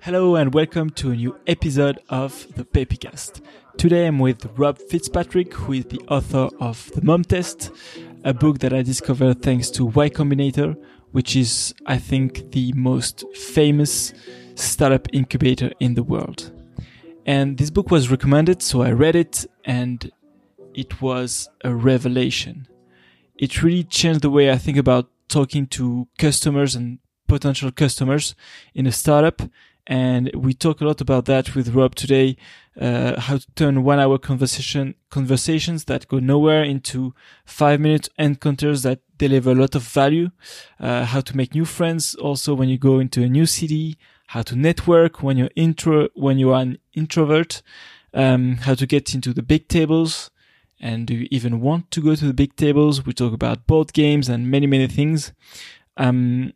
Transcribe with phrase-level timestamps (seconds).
[0.00, 3.42] Hello and welcome to a new episode of the Pepicast.
[3.76, 7.70] Today I'm with Rob Fitzpatrick, who is the author of The Mom Test,
[8.24, 10.74] a book that I discovered thanks to Y Combinator,
[11.12, 14.14] which is, I think, the most famous
[14.54, 16.50] startup incubator in the world.
[17.26, 20.10] And this book was recommended, so I read it and
[20.72, 22.68] it was a revelation.
[23.36, 28.34] It really changed the way I think about talking to customers and potential customers
[28.74, 29.42] in a startup.
[29.86, 32.38] And we talk a lot about that with Rob today,
[32.80, 38.82] uh, how to turn one hour conversation, conversations that go nowhere into five minute encounters
[38.84, 40.30] that deliver a lot of value,
[40.80, 43.98] uh, how to make new friends also when you go into a new city,
[44.28, 47.60] how to network when you're intro, when you are an introvert,
[48.14, 50.30] um, how to get into the big tables,
[50.80, 53.04] and do you even want to go to the big tables?
[53.04, 55.32] We talk about board games and many, many things.
[55.96, 56.52] Um,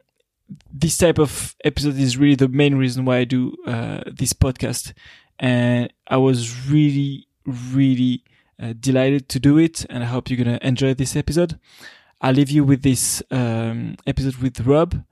[0.73, 4.93] this type of episode is really the main reason why I do uh, this podcast.
[5.39, 8.25] And I was really, really
[8.61, 9.85] uh, delighted to do it.
[9.89, 11.59] And I hope you're going to enjoy this episode.
[12.21, 15.05] I'll leave you with this um, episode with Rob.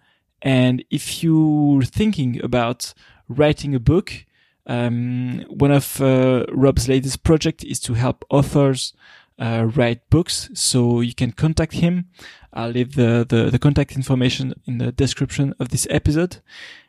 [0.42, 2.94] And if you're thinking about
[3.28, 4.26] writing a book,
[4.66, 8.92] um, one of uh, Rob's latest project is to help authors
[9.38, 10.48] uh, write books.
[10.54, 12.06] So you can contact him.
[12.52, 16.38] I'll leave the, the, the contact information in the description of this episode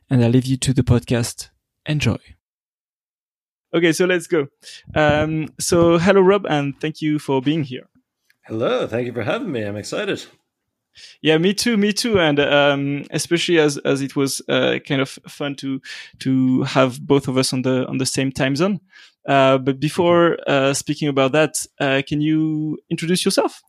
[0.09, 1.49] and I'll leave you to the podcast.
[1.85, 2.17] Enjoy.
[3.73, 4.47] Okay, so let's go.
[4.95, 7.87] Um, so hello, Rob, and thank you for being here.
[8.45, 9.63] Hello, thank you for having me.
[9.63, 10.25] I'm excited.
[11.21, 15.09] Yeah, me too, me too, and um, especially as as it was uh, kind of
[15.27, 15.81] fun to
[16.19, 18.79] to have both of us on the on the same time zone.
[19.27, 23.61] Uh, but before uh, speaking about that, uh, can you introduce yourself?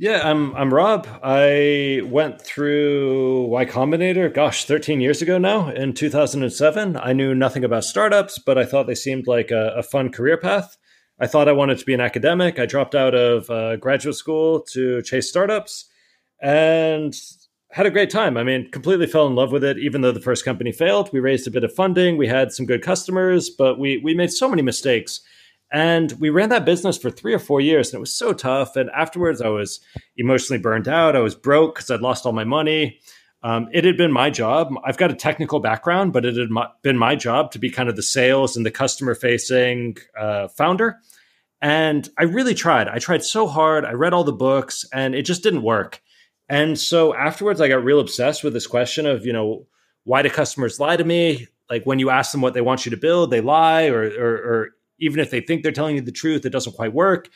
[0.00, 1.08] Yeah, I'm I'm Rob.
[1.24, 6.96] I went through Y Combinator, gosh, 13 years ago now, in 2007.
[6.96, 10.36] I knew nothing about startups, but I thought they seemed like a, a fun career
[10.36, 10.76] path.
[11.18, 12.60] I thought I wanted to be an academic.
[12.60, 15.86] I dropped out of uh, graduate school to chase startups
[16.40, 17.12] and
[17.70, 18.36] had a great time.
[18.36, 21.10] I mean, completely fell in love with it, even though the first company failed.
[21.12, 24.32] We raised a bit of funding, we had some good customers, but we we made
[24.32, 25.20] so many mistakes.
[25.70, 28.74] And we ran that business for three or four years, and it was so tough.
[28.74, 29.80] And afterwards, I was
[30.16, 31.14] emotionally burned out.
[31.14, 32.98] I was broke because I'd lost all my money.
[33.42, 34.72] Um, it had been my job.
[34.84, 36.48] I've got a technical background, but it had
[36.82, 40.98] been my job to be kind of the sales and the customer facing uh, founder.
[41.60, 42.88] And I really tried.
[42.88, 43.84] I tried so hard.
[43.84, 46.00] I read all the books, and it just didn't work.
[46.48, 49.66] And so afterwards, I got real obsessed with this question of, you know,
[50.04, 51.46] why do customers lie to me?
[51.68, 54.34] Like when you ask them what they want you to build, they lie, or, or,
[54.36, 57.28] or even if they think they're telling you the truth, it doesn't quite work.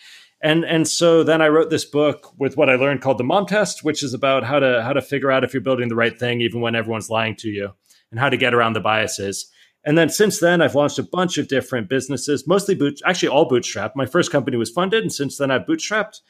[0.43, 3.47] And and so then I wrote this book with what I learned called the Mom
[3.47, 6.19] Test, which is about how to how to figure out if you're building the right
[6.19, 7.71] thing, even when everyone's lying to you,
[8.11, 9.49] and how to get around the biases.
[9.85, 13.49] And then since then, I've launched a bunch of different businesses, mostly boot, actually all
[13.49, 13.93] bootstrapped.
[13.95, 16.21] My first company was funded, and since then I've bootstrapped.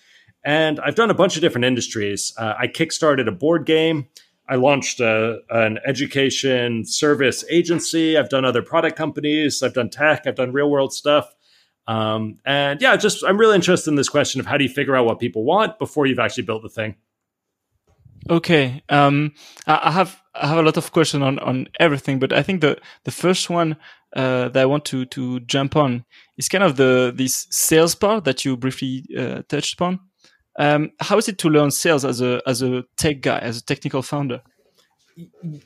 [0.45, 2.33] And I've done a bunch of different industries.
[2.37, 4.09] Uh, I kickstarted a board game.
[4.49, 8.19] I launched a, an education service agency.
[8.19, 9.63] I've done other product companies.
[9.63, 10.27] I've done tech.
[10.27, 11.33] I've done real world stuff.
[11.87, 14.97] Um, and yeah, just I'm really interested in this question of how do you figure
[14.97, 16.97] out what people want before you've actually built the thing.
[18.31, 19.33] Okay, um,
[19.67, 22.79] I have I have a lot of questions on on everything, but I think the
[23.05, 23.77] the first one
[24.15, 26.05] uh, that I want to to jump on
[26.37, 29.99] is kind of the this sales part that you briefly uh, touched upon.
[30.57, 33.65] Um, how is it to learn sales as a as a tech guy, as a
[33.65, 34.43] technical founder?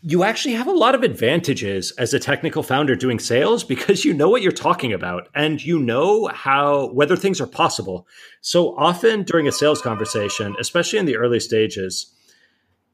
[0.02, 4.12] You actually have a lot of advantages as a technical founder doing sales because you
[4.12, 8.06] know what you're talking about and you know how whether things are possible.
[8.40, 12.12] So often during a sales conversation, especially in the early stages,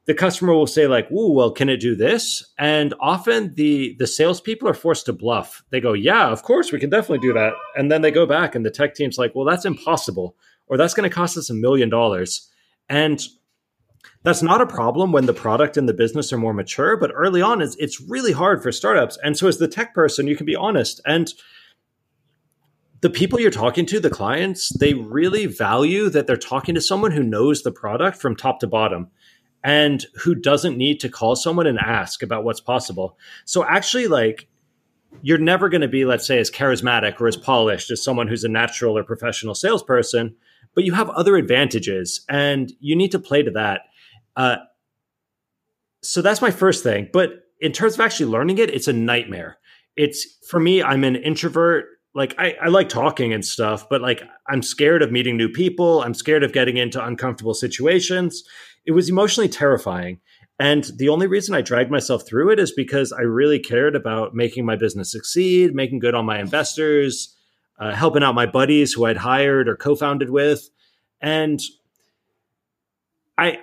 [0.06, 4.06] the customer will say like, "Ooh, well, can it do this?" And often the the
[4.06, 5.62] salespeople are forced to bluff.
[5.70, 8.54] They go, "Yeah, of course, we can definitely do that," and then they go back,
[8.54, 10.36] and the tech team's like, "Well, that's impossible."
[10.66, 12.50] Or that's going to cost us a million dollars.
[12.88, 13.20] And
[14.24, 17.42] that's not a problem when the product and the business are more mature, but early
[17.42, 19.18] on, it's, it's really hard for startups.
[19.22, 21.00] And so, as the tech person, you can be honest.
[21.04, 21.32] And
[23.00, 27.10] the people you're talking to, the clients, they really value that they're talking to someone
[27.10, 29.08] who knows the product from top to bottom
[29.64, 33.18] and who doesn't need to call someone and ask about what's possible.
[33.44, 34.48] So, actually, like,
[35.20, 38.44] you're never going to be, let's say, as charismatic or as polished as someone who's
[38.44, 40.34] a natural or professional salesperson
[40.74, 43.82] but you have other advantages and you need to play to that.
[44.36, 44.56] Uh,
[46.02, 47.08] so that's my first thing.
[47.12, 47.30] But
[47.60, 49.58] in terms of actually learning it, it's a nightmare.
[49.96, 51.86] It's for me, I'm an introvert.
[52.14, 56.02] Like I, I like talking and stuff, but like I'm scared of meeting new people.
[56.02, 58.42] I'm scared of getting into uncomfortable situations.
[58.84, 60.20] It was emotionally terrifying.
[60.62, 64.32] And the only reason I dragged myself through it is because I really cared about
[64.32, 67.34] making my business succeed, making good on my investors,
[67.80, 70.70] uh, helping out my buddies who I'd hired or co founded with.
[71.20, 71.60] And
[73.36, 73.58] I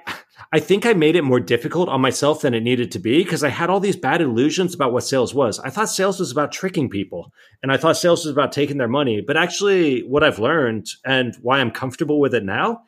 [0.51, 3.46] I think I made it more difficult on myself than it needed to be because
[3.46, 5.57] I had all these bad illusions about what sales was.
[5.60, 7.31] I thought sales was about tricking people
[7.63, 9.22] and I thought sales was about taking their money.
[9.25, 12.81] But actually, what I've learned and why I'm comfortable with it now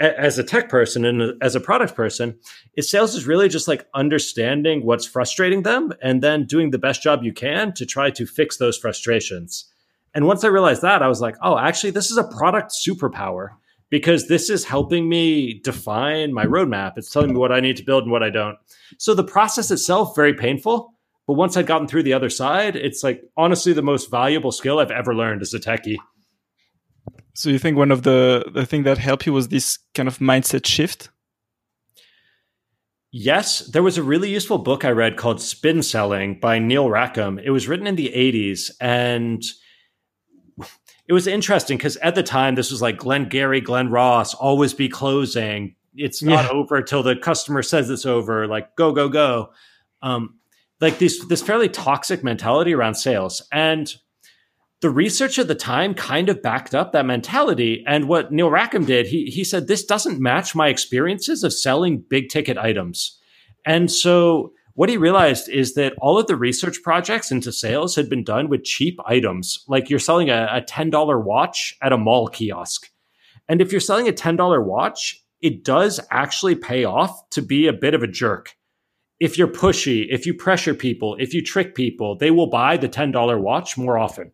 [0.00, 2.38] as a tech person and as a product person
[2.76, 7.02] is sales is really just like understanding what's frustrating them and then doing the best
[7.02, 9.64] job you can to try to fix those frustrations.
[10.14, 13.50] And once I realized that, I was like, oh, actually, this is a product superpower
[13.90, 16.92] because this is helping me define my roadmap.
[16.96, 18.56] It's telling me what I need to build and what I don't.
[18.98, 20.94] So the process itself, very painful.
[21.26, 24.78] But once I'd gotten through the other side, it's like honestly the most valuable skill
[24.78, 25.98] I've ever learned as a techie.
[27.38, 30.18] So you think one of the the thing that helped you was this kind of
[30.18, 31.08] mindset shift?
[33.12, 37.38] Yes, there was a really useful book I read called Spin Selling by Neil Rackham.
[37.38, 39.40] It was written in the 80s and
[41.06, 44.74] it was interesting because at the time this was like Glenn Gary, Glen Ross, always
[44.74, 45.76] be closing.
[45.94, 46.50] It's not yeah.
[46.50, 48.48] over until the customer says it's over.
[48.48, 49.50] Like go go go.
[50.02, 50.40] Um,
[50.80, 53.94] like this this fairly toxic mentality around sales and
[54.80, 57.82] the research at the time kind of backed up that mentality.
[57.86, 62.04] And what Neil Rackham did, he he said this doesn't match my experiences of selling
[62.08, 63.18] big ticket items.
[63.66, 68.08] And so what he realized is that all of the research projects into sales had
[68.08, 69.64] been done with cheap items.
[69.66, 72.88] Like you're selling a, a $10 watch at a mall kiosk.
[73.48, 77.72] And if you're selling a $10 watch, it does actually pay off to be a
[77.72, 78.54] bit of a jerk.
[79.18, 82.88] If you're pushy, if you pressure people, if you trick people, they will buy the
[82.88, 84.30] $10 watch more often.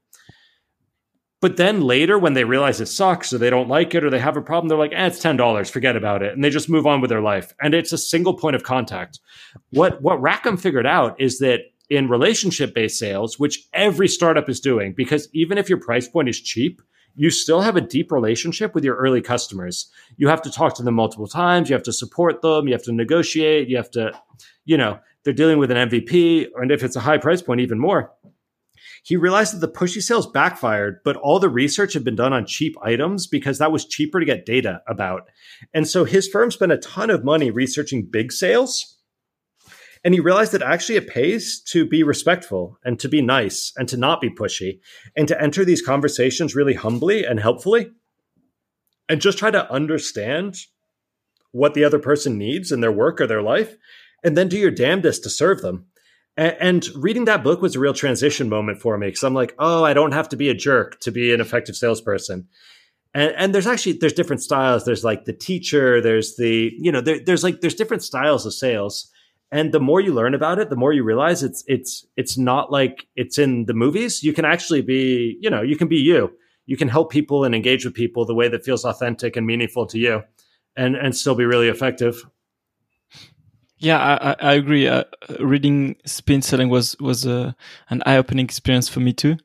[1.44, 4.19] But then later, when they realize it sucks or they don't like it or they
[4.19, 6.32] have a problem, they're like, eh, it's $10, forget about it.
[6.32, 7.52] And they just move on with their life.
[7.61, 9.20] And it's a single point of contact.
[9.69, 11.61] What, what Rackham figured out is that
[11.91, 16.31] in relationship based sales, which every startup is doing, because even if your price point
[16.31, 16.81] is cheap,
[17.14, 19.90] you still have a deep relationship with your early customers.
[20.17, 21.69] You have to talk to them multiple times.
[21.69, 22.69] You have to support them.
[22.69, 23.69] You have to negotiate.
[23.69, 24.19] You have to,
[24.64, 26.47] you know, they're dealing with an MVP.
[26.56, 28.12] And if it's a high price point, even more
[29.04, 32.46] he realized that the pushy sales backfired, but all the research had been done on
[32.46, 35.28] cheap items because that was cheaper to get data about.
[35.74, 38.96] And so his firm spent a ton of money researching big sales.
[40.02, 43.86] And he realized that actually it pays to be respectful and to be nice and
[43.90, 44.80] to not be pushy
[45.14, 47.90] and to enter these conversations really humbly and helpfully
[49.10, 50.56] and just try to understand
[51.52, 53.76] what the other person needs in their work or their life
[54.22, 55.88] and then do your damnedest to serve them.
[56.36, 59.84] And, reading that book was a real transition moment for me because I'm like, oh,
[59.84, 62.48] I don't have to be a jerk to be an effective salesperson.
[63.14, 64.84] And, and there's actually there's different styles.
[64.84, 66.00] There's like the teacher.
[66.00, 69.10] There's the you know there, there's like there's different styles of sales.
[69.52, 72.72] And the more you learn about it, the more you realize it's it's it's not
[72.72, 74.25] like it's in the movies.
[74.25, 76.32] You can actually be you know you can be you.
[76.66, 79.87] You can help people and engage with people the way that feels authentic and meaningful
[79.87, 80.22] to you,
[80.76, 82.25] and and still be really effective.
[83.84, 84.88] Yeah, I, I agree.
[84.88, 85.04] Uh,
[85.40, 87.52] reading Spin Selling was was uh,
[87.90, 89.36] an eye opening experience for me too.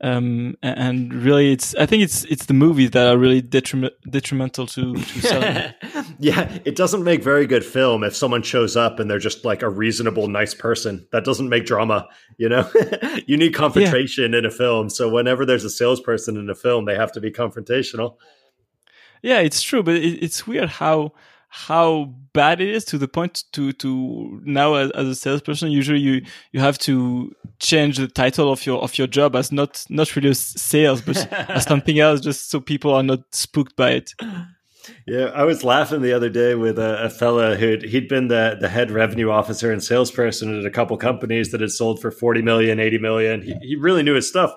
[0.00, 4.66] Um, and really, it's I think it's it's the movies that are really detriment, detrimental
[4.66, 5.72] to, to selling.
[6.18, 9.62] yeah, it doesn't make very good film if someone shows up and they're just like
[9.62, 11.06] a reasonable, nice person.
[11.12, 12.08] That doesn't make drama.
[12.36, 12.70] You know,
[13.26, 14.40] you need confrontation yeah.
[14.40, 14.90] in a film.
[14.90, 18.16] So whenever there's a salesperson in a film, they have to be confrontational.
[19.22, 21.12] Yeah, it's true, but it, it's weird how
[21.56, 26.00] how bad it is to the point to to now as, as, a salesperson usually
[26.00, 26.20] you
[26.50, 30.34] you have to change the title of your of your job as not not really
[30.34, 31.16] sales but
[31.48, 34.12] as something else just so people are not spooked by it.
[35.06, 38.56] Yeah i was laughing the other day with a, a fella who he'd been the
[38.60, 42.42] the head revenue officer and salesperson at a couple companies that had sold for 40
[42.42, 43.42] million 80 million.
[43.42, 44.52] He, he really knew his stuff.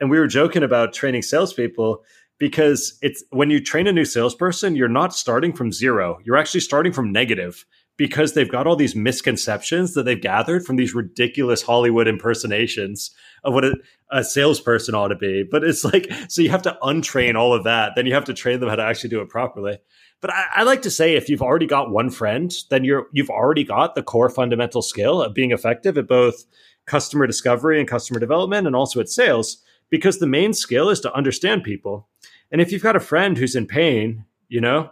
[0.00, 2.02] And we were joking about training salespeople
[2.38, 6.18] because it's when you train a new salesperson, you're not starting from zero.
[6.24, 7.64] You're actually starting from negative
[7.98, 13.10] because they've got all these misconceptions that they've gathered from these ridiculous Hollywood impersonations
[13.42, 13.74] of what a,
[14.12, 15.42] a, salesperson ought to be.
[15.42, 17.92] But it's like, so you have to untrain all of that.
[17.96, 19.78] Then you have to train them how to actually do it properly.
[20.20, 23.30] But I, I like to say, if you've already got one friend, then you're you've
[23.30, 26.44] already got the core fundamental skill of being effective at both
[26.86, 29.62] customer discovery and customer development, and also at sales.
[29.90, 32.08] Because the main skill is to understand people
[32.50, 34.90] and if you've got a friend who's in pain, you know,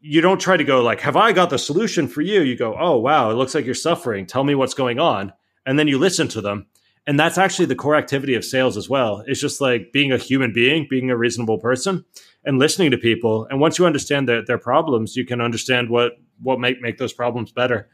[0.00, 2.40] you don't try to go like, have I got the solution for you?
[2.40, 4.26] You go, oh, wow, it looks like you're suffering.
[4.26, 5.32] Tell me what's going on.
[5.64, 6.66] And then you listen to them.
[7.06, 9.24] And that's actually the core activity of sales as well.
[9.26, 12.04] It's just like being a human being, being a reasonable person
[12.44, 13.46] and listening to people.
[13.50, 17.12] And once you understand their, their problems, you can understand what, what might make those
[17.12, 17.88] problems better.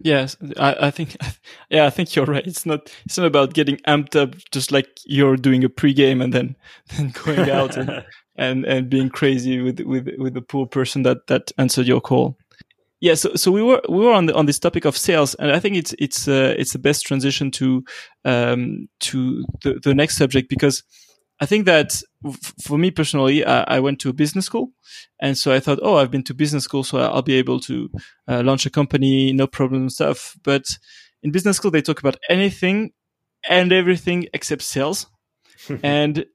[0.00, 1.16] Yes, I, I, think,
[1.70, 2.46] yeah, I think you're right.
[2.46, 6.32] It's not, it's not about getting amped up, just like you're doing a pregame and
[6.32, 6.56] then,
[6.96, 8.04] then going out and,
[8.36, 12.36] and, and being crazy with, with, with the poor person that, that answered your call.
[13.00, 15.52] Yeah, so, so we were we were on the, on this topic of sales, and
[15.52, 17.84] I think it's it's uh, it's the best transition to
[18.24, 20.82] um, to the, the next subject because
[21.40, 22.02] I think that
[22.60, 24.72] for me personally, I, I, went to a business school,
[25.20, 27.90] and so I thought, oh, I've been to business school, so I'll be able to
[28.26, 30.36] uh, launch a company, no problem stuff.
[30.42, 30.66] But
[31.22, 32.90] in business school, they talk about anything
[33.48, 35.06] and everything except sales,
[35.82, 36.26] and it,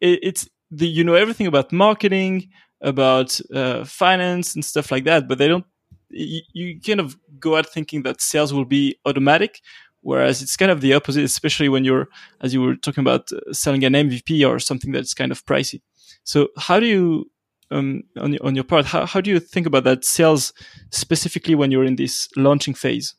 [0.00, 2.48] it's the you know everything about marketing,
[2.80, 5.66] about uh, finance and stuff like that, but they don't.
[6.10, 9.60] You, you kind of go out thinking that sales will be automatic,
[10.02, 12.08] Whereas it's kind of the opposite, especially when you're,
[12.40, 15.80] as you were talking about, uh, selling an MVP or something that's kind of pricey.
[16.24, 17.30] So how do you,
[17.70, 20.52] um, on, on your part, how, how do you think about that sales
[20.90, 23.14] specifically when you're in this launching phase?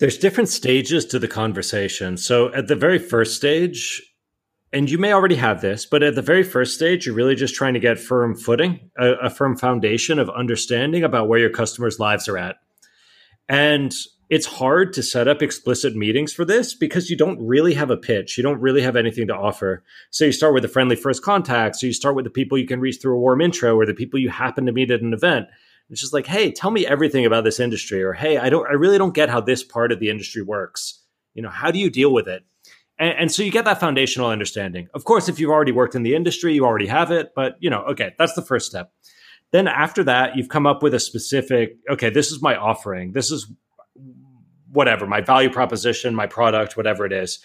[0.00, 2.16] There's different stages to the conversation.
[2.16, 4.02] So at the very first stage,
[4.72, 7.54] and you may already have this, but at the very first stage, you're really just
[7.54, 12.00] trying to get firm footing, a, a firm foundation of understanding about where your customers'
[12.00, 12.56] lives are at.
[13.48, 13.94] And
[14.30, 17.96] it's hard to set up explicit meetings for this because you don't really have a
[17.96, 18.36] pitch.
[18.36, 19.84] You don't really have anything to offer.
[20.10, 21.76] So you start with the friendly first contact.
[21.76, 23.94] So you start with the people you can reach through a warm intro or the
[23.94, 25.46] people you happen to meet at an event.
[25.90, 28.72] It's just like, hey, tell me everything about this industry, or hey, I don't, I
[28.72, 31.02] really don't get how this part of the industry works.
[31.34, 32.42] You know, how do you deal with it?
[32.98, 34.88] And, and so you get that foundational understanding.
[34.94, 37.32] Of course, if you've already worked in the industry, you already have it.
[37.36, 38.92] But you know, okay, that's the first step.
[39.50, 43.12] Then after that, you've come up with a specific, okay, this is my offering.
[43.12, 43.52] This is
[44.74, 47.38] whatever my value proposition, my product, whatever it is.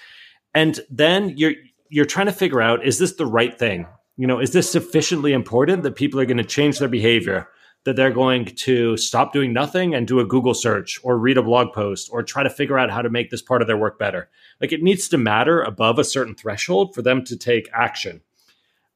[0.53, 1.53] And then you're
[1.89, 3.87] you're trying to figure out is this the right thing?
[4.17, 7.47] You know, is this sufficiently important that people are going to change their behavior?
[7.85, 11.43] That they're going to stop doing nothing and do a Google search or read a
[11.43, 13.97] blog post or try to figure out how to make this part of their work
[13.97, 14.29] better.
[14.59, 18.21] Like it needs to matter above a certain threshold for them to take action.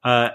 [0.03, 0.31] Uh,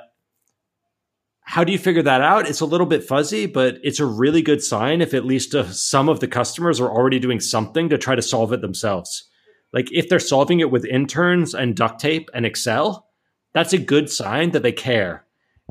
[1.49, 2.47] how do you figure that out?
[2.47, 5.65] It's a little bit fuzzy, but it's a really good sign if at least uh,
[5.71, 9.27] some of the customers are already doing something to try to solve it themselves.
[9.73, 13.09] Like if they're solving it with interns and duct tape and Excel,
[13.55, 15.25] that's a good sign that they care.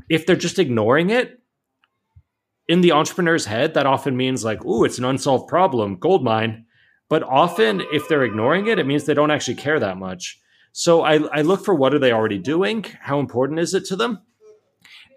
[0.08, 1.38] If they're just ignoring it,
[2.66, 6.66] in the entrepreneur's head, that often means like, ooh, it's an unsolved problem, gold mine.
[7.08, 10.40] But often, if they're ignoring it, it means they don't actually care that much.
[10.72, 12.84] So I, I look for what are they already doing?
[13.00, 14.22] How important is it to them?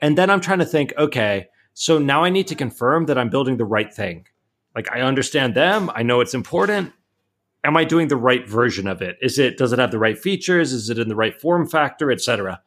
[0.02, 3.30] And then I'm trying to think, okay, so now I need to confirm that I'm
[3.30, 4.28] building the right thing.
[4.76, 6.94] Like I understand them, I know it's important.
[7.64, 9.18] Am I doing the right version of it?
[9.22, 10.74] Is it does it have the right features?
[10.74, 12.62] Is it in the right form factor, etc.?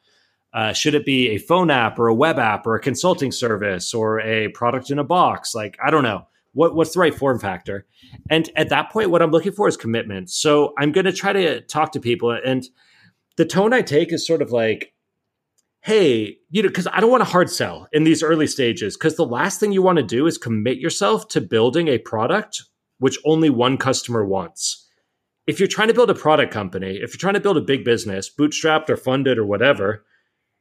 [0.53, 3.93] Uh, should it be a phone app or a web app or a consulting service
[3.93, 5.53] or a product in a box?
[5.55, 7.87] Like I don't know what what's the right form factor.
[8.31, 10.31] And at that point, what I'm looking for is commitment.
[10.31, 12.65] So I'm going to try to talk to people, and
[13.37, 14.94] the tone I take is sort of like
[15.85, 19.17] hey, you know, because I don't want to hard sell in these early stages, because
[19.17, 22.63] the last thing you want to do is commit yourself to building a product
[22.99, 24.89] which only one customer wants.
[25.47, 27.85] If you're trying to build a product company, if you're trying to build a big
[27.85, 30.07] business, bootstrapped or funded or whatever,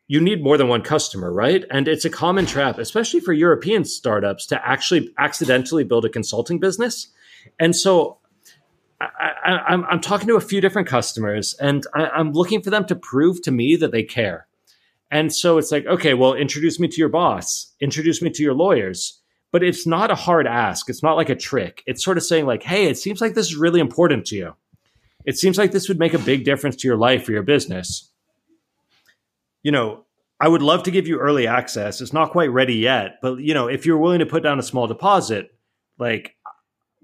[0.08, 1.64] you need more than one customer, right?
[1.72, 6.60] And it's a common trap, especially for European startups, to actually accidentally build a consulting
[6.60, 7.08] business.
[7.58, 8.18] And so
[9.00, 12.96] I, am talking to a few different customers and I, I'm looking for them to
[12.96, 14.48] prove to me that they care
[15.14, 18.56] and so it's like, okay, well, introduce me to your boss, introduce me to your
[18.56, 19.22] lawyers.
[19.52, 20.90] But it's not a hard ask.
[20.90, 21.84] It's not like a trick.
[21.86, 24.56] It's sort of saying, like, hey, it seems like this is really important to you.
[25.26, 28.10] It seems like this would make a big difference to your life or your business.
[29.62, 30.06] You know,
[30.40, 32.02] I would love to give you early access.
[32.02, 34.64] It's not quite ready yet, but you know, if you're willing to put down a
[34.64, 35.56] small deposit,
[36.00, 36.36] like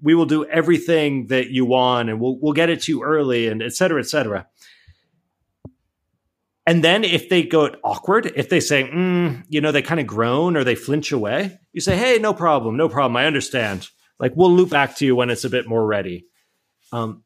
[0.02, 3.46] we will do everything that you want and we'll we'll get it to you early
[3.46, 4.48] and et cetera, et cetera.
[6.66, 10.06] And then if they go awkward, if they say, mm, you know, they kind of
[10.06, 13.16] groan or they flinch away, you say, hey, no problem, no problem.
[13.16, 13.88] I understand.
[14.18, 16.26] Like we'll loop back to you when it's a bit more ready.
[16.92, 17.24] Um,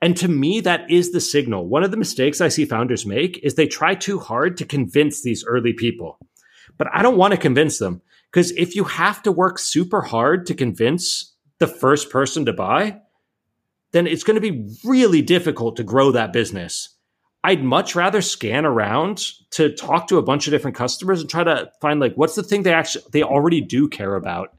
[0.00, 1.66] and to me, that is the signal.
[1.66, 5.22] One of the mistakes I see founders make is they try too hard to convince
[5.22, 6.18] these early people.
[6.76, 10.46] But I don't want to convince them because if you have to work super hard
[10.46, 13.00] to convince the first person to buy,
[13.92, 16.97] then it's going to be really difficult to grow that business
[17.44, 21.44] I'd much rather scan around to talk to a bunch of different customers and try
[21.44, 24.54] to find like what's the thing they actually they already do care about.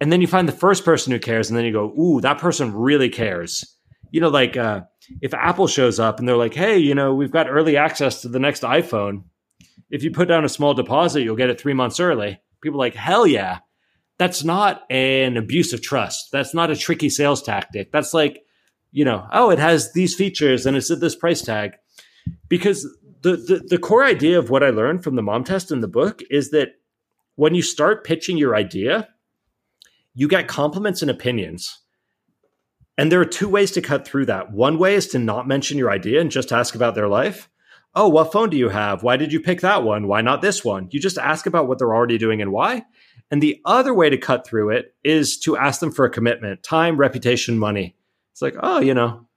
[0.00, 2.38] And then you find the first person who cares, and then you go, "Ooh, that
[2.38, 3.64] person really cares."
[4.10, 4.82] You know, like uh,
[5.20, 8.28] if Apple shows up and they're like, "Hey, you know, we've got early access to
[8.28, 9.24] the next iPhone.
[9.90, 12.94] If you put down a small deposit, you'll get it three months early." People like,
[12.94, 13.58] "Hell yeah!"
[14.18, 16.30] that's not an abuse of trust.
[16.32, 17.90] That's not a tricky sales tactic.
[17.90, 18.43] That's like,
[18.94, 21.72] you know, oh, it has these features and it's at this price tag.
[22.48, 22.88] Because
[23.22, 25.88] the, the, the core idea of what I learned from the mom test in the
[25.88, 26.76] book is that
[27.34, 29.08] when you start pitching your idea,
[30.14, 31.80] you get compliments and opinions.
[32.96, 34.52] And there are two ways to cut through that.
[34.52, 37.50] One way is to not mention your idea and just ask about their life.
[37.96, 39.02] Oh, what phone do you have?
[39.02, 40.06] Why did you pick that one?
[40.06, 40.86] Why not this one?
[40.92, 42.84] You just ask about what they're already doing and why.
[43.32, 46.62] And the other way to cut through it is to ask them for a commitment
[46.62, 47.96] time, reputation, money.
[48.34, 49.28] It's like, oh, you know,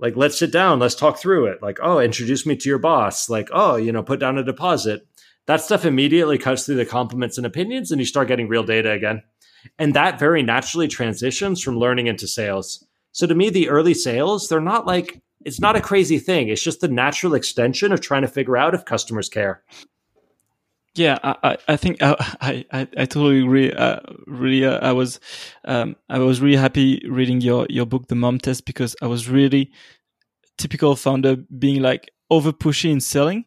[0.00, 1.62] like let's sit down, let's talk through it.
[1.62, 3.30] Like, oh, introduce me to your boss.
[3.30, 5.06] Like, oh, you know, put down a deposit.
[5.46, 8.90] That stuff immediately cuts through the compliments and opinions, and you start getting real data
[8.90, 9.22] again.
[9.78, 12.84] And that very naturally transitions from learning into sales.
[13.12, 16.48] So to me, the early sales, they're not like, it's not a crazy thing.
[16.48, 19.62] It's just the natural extension of trying to figure out if customers care.
[21.00, 23.72] Yeah, I, I think I, I, I totally agree.
[23.72, 25.18] Uh, really, uh, I was,
[25.64, 29.26] um, I was really happy reading your, your book, The Mom Test, because I was
[29.26, 29.72] really
[30.58, 33.46] typical founder being like over pushy in selling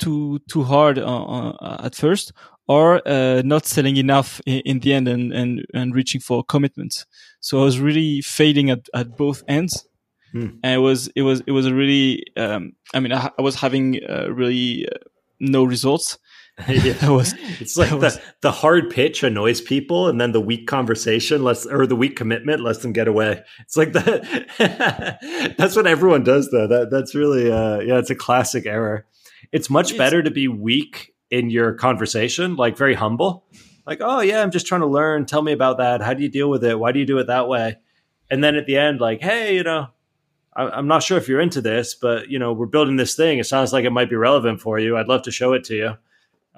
[0.00, 2.32] too, too hard uh, uh, at first
[2.66, 7.06] or uh, not selling enough in, in, the end and, and, and reaching for commitments.
[7.38, 9.86] So I was really failing at, at both ends.
[10.32, 10.48] Hmm.
[10.64, 13.54] And it was, it was, it was a really, um, I mean, I, I was
[13.54, 14.98] having uh, really uh,
[15.38, 16.18] no results.
[16.68, 17.08] yeah.
[17.08, 21.44] was, it's like was, the, the hard pitch annoys people and then the weak conversation
[21.44, 23.42] lets or the weak commitment lets them get away.
[23.60, 26.66] It's like that that's what everyone does though.
[26.66, 29.06] That that's really uh yeah, it's a classic error.
[29.52, 33.46] It's much it's, better to be weak in your conversation, like very humble.
[33.86, 35.26] Like, oh yeah, I'm just trying to learn.
[35.26, 36.02] Tell me about that.
[36.02, 36.78] How do you deal with it?
[36.78, 37.76] Why do you do it that way?
[38.30, 39.86] And then at the end, like, hey, you know,
[40.54, 43.38] I'm not sure if you're into this, but you know, we're building this thing.
[43.38, 44.96] It sounds like it might be relevant for you.
[44.96, 45.94] I'd love to show it to you.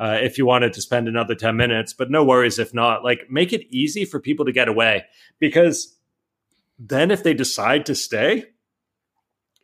[0.00, 3.04] Uh, if you wanted to spend another 10 minutes, but no worries if not.
[3.04, 5.04] Like, make it easy for people to get away
[5.38, 5.98] because
[6.78, 8.46] then if they decide to stay,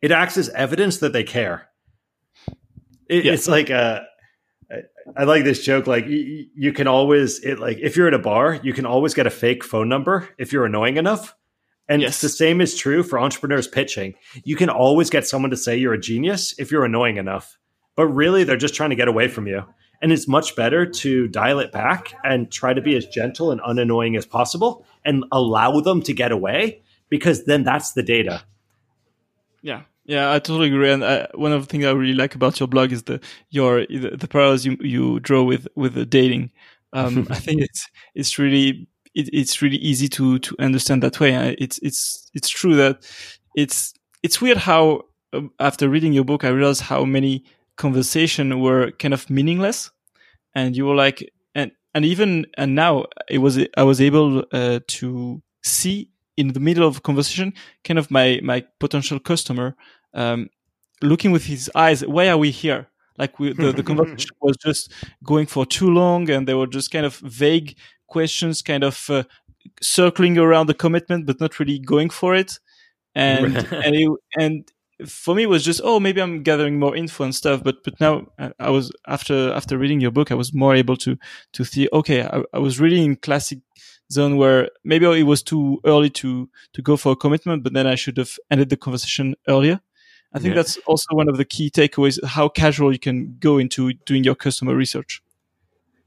[0.03, 1.69] it acts as evidence that they care.
[3.09, 3.33] It, yeah.
[3.33, 4.07] It's like a,
[5.17, 5.87] I like this joke.
[5.87, 9.15] Like you, you can always it like if you're at a bar, you can always
[9.15, 11.35] get a fake phone number if you're annoying enough.
[11.89, 12.21] And yes.
[12.21, 14.15] the same is true for entrepreneurs pitching.
[14.43, 17.57] You can always get someone to say you're a genius if you're annoying enough.
[17.95, 19.63] But really, they're just trying to get away from you.
[20.03, 23.61] And it's much better to dial it back and try to be as gentle and
[23.63, 28.43] unannoying as possible and allow them to get away because then that's the data.
[29.63, 29.83] Yeah.
[30.05, 30.93] Yeah, I totally agree.
[30.93, 33.85] And uh, one of the things I really like about your blog is the your
[33.87, 36.53] the, the parallels you you draw with with the dating.
[36.93, 41.57] Um, I think it's it's really it, it's really easy to to understand that way.
[41.59, 43.05] It's it's it's true that
[43.57, 47.45] it's it's weird how um, after reading your book I realized how many
[47.77, 49.91] conversations were kind of meaningless,
[50.55, 54.81] and you were like and and even and now it was I was able uh,
[54.87, 57.53] to see in the middle of conversation
[57.85, 59.75] kind of my my potential customer
[60.15, 60.49] um,
[61.03, 62.89] looking with his eyes, why are we here?
[63.19, 66.91] Like we, the, the conversation was just going for too long and they were just
[66.91, 67.77] kind of vague
[68.09, 69.25] questions, kind of uh,
[69.81, 72.59] circling around the commitment, but not really going for it.
[73.15, 74.73] And, and, it, and
[75.05, 77.63] for me, it was just, oh, maybe I'm gathering more info and stuff.
[77.63, 80.97] But, but now uh, I was, after, after reading your book, I was more able
[80.99, 81.19] to,
[81.53, 83.59] to see, okay, I, I was really in classic
[84.11, 87.87] zone where maybe it was too early to, to go for a commitment, but then
[87.87, 89.81] I should have ended the conversation earlier.
[90.33, 90.63] I think yeah.
[90.63, 94.35] that's also one of the key takeaways how casual you can go into doing your
[94.35, 95.23] customer research.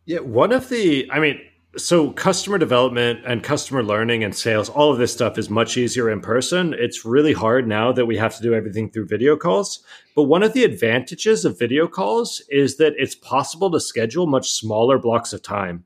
[0.05, 1.39] Yeah, one of the, I mean,
[1.77, 6.09] so customer development and customer learning and sales, all of this stuff is much easier
[6.09, 6.73] in person.
[6.77, 9.83] It's really hard now that we have to do everything through video calls.
[10.15, 14.49] But one of the advantages of video calls is that it's possible to schedule much
[14.51, 15.85] smaller blocks of time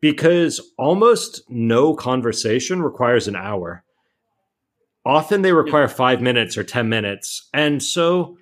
[0.00, 3.84] because almost no conversation requires an hour.
[5.04, 7.48] Often they require five minutes or 10 minutes.
[7.54, 8.36] And so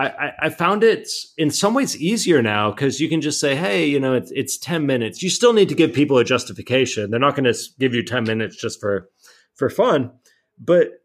[0.00, 3.86] I, I found it in some ways easier now because you can just say, hey,
[3.86, 5.22] you know, it's, it's 10 minutes.
[5.22, 7.10] You still need to give people a justification.
[7.10, 9.08] They're not going to give you 10 minutes just for,
[9.54, 10.10] for fun.
[10.58, 11.00] But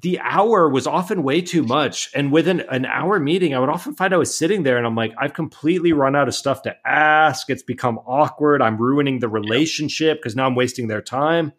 [0.00, 2.10] the hour was often way too much.
[2.14, 4.94] And within an hour meeting, I would often find I was sitting there and I'm
[4.94, 7.50] like, I've completely run out of stuff to ask.
[7.50, 8.62] It's become awkward.
[8.62, 11.52] I'm ruining the relationship because now I'm wasting their time.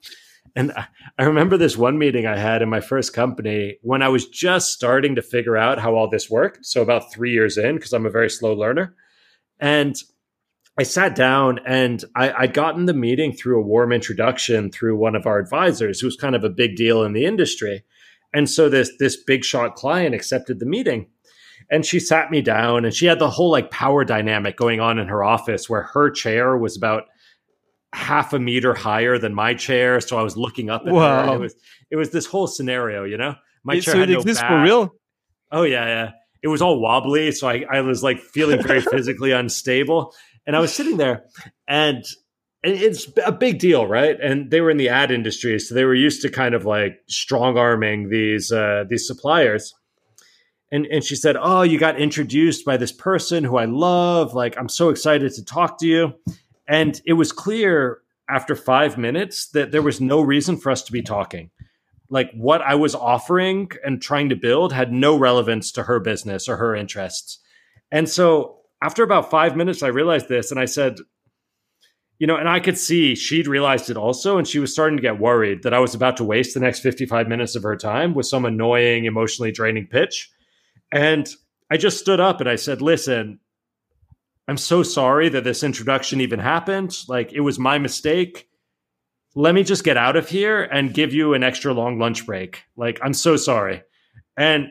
[0.56, 0.72] And
[1.18, 4.72] I remember this one meeting I had in my first company when I was just
[4.72, 6.65] starting to figure out how all this worked.
[6.65, 8.96] So, about three years in, because I'm a very slow learner.
[9.60, 9.96] And
[10.78, 15.15] I sat down and I, I'd gotten the meeting through a warm introduction through one
[15.15, 17.84] of our advisors, who was kind of a big deal in the industry.
[18.34, 21.08] And so this this big shot client accepted the meeting.
[21.72, 25.00] And she sat me down and she had the whole like power dynamic going on
[25.00, 27.06] in her office where her chair was about
[27.95, 31.27] half a meter higher than my chair, so I was looking up at Wow.
[31.29, 31.36] her.
[31.36, 31.55] It was
[31.91, 33.36] it was this whole scenario, you know.
[33.63, 34.49] My It- chair so had it no exists back.
[34.51, 34.93] for real?
[35.51, 36.12] Oh yeah, yeah.
[36.43, 40.13] It was all wobbly, so I, I was like feeling very physically unstable.
[40.45, 41.23] And I was sitting there,
[41.67, 42.03] and
[42.63, 44.19] it's a big deal, right?
[44.21, 46.97] And they were in the ad industry, so they were used to kind of like
[47.08, 49.73] strong arming these uh, these suppliers.
[50.71, 54.34] And and she said, "Oh, you got introduced by this person who I love.
[54.34, 56.13] Like, I'm so excited to talk to you."
[56.67, 57.99] And it was clear
[58.30, 61.51] after five minutes that there was no reason for us to be talking
[62.10, 66.47] like what I was offering and trying to build had no relevance to her business
[66.47, 67.39] or her interests.
[67.91, 70.97] And so after about five minutes, I realized this and I said,
[72.19, 74.38] you know, and I could see she'd realized it also.
[74.38, 76.80] And she was starting to get worried that I was about to waste the next
[76.80, 80.32] 55 minutes of her time with some annoying, emotionally draining pitch.
[80.93, 81.28] And
[81.69, 83.39] I just stood up and I said, listen,
[84.47, 86.97] I'm so sorry that this introduction even happened.
[87.08, 88.47] Like it was my mistake
[89.36, 92.63] let me just get out of here and give you an extra long lunch break.
[92.77, 93.84] Like, I'm so sorry.
[94.38, 94.67] And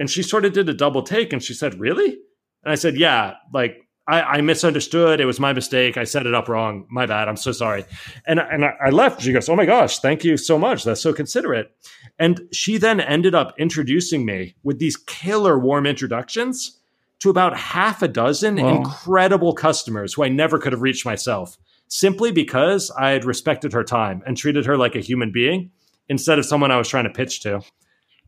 [0.00, 2.18] and she sort of did a double take and she said, Really?
[2.64, 5.20] And I said, Yeah, like I, I misunderstood.
[5.20, 5.98] It was my mistake.
[5.98, 6.86] I set it up wrong.
[6.90, 7.28] My bad.
[7.28, 7.84] I'm so sorry.
[8.26, 9.20] And and I, I left.
[9.20, 10.84] She goes, Oh my gosh, thank you so much.
[10.84, 11.70] That's so considerate.
[12.18, 16.77] And she then ended up introducing me with these killer warm introductions
[17.20, 18.76] to about half a dozen Wow.
[18.76, 21.56] incredible customers who I never could have reached myself
[21.88, 25.70] simply because I had respected her time and treated her like a human being
[26.08, 27.60] instead of someone I was trying to pitch to.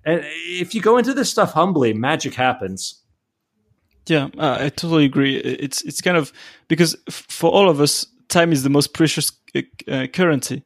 [0.04, 3.02] And if you go into this stuff humbly, magic happens.
[4.06, 5.36] Yeah, uh, I totally agree.
[5.36, 6.32] It's it's kind of
[6.68, 10.64] because f- for all of us, time is the most precious uh, uh, currency,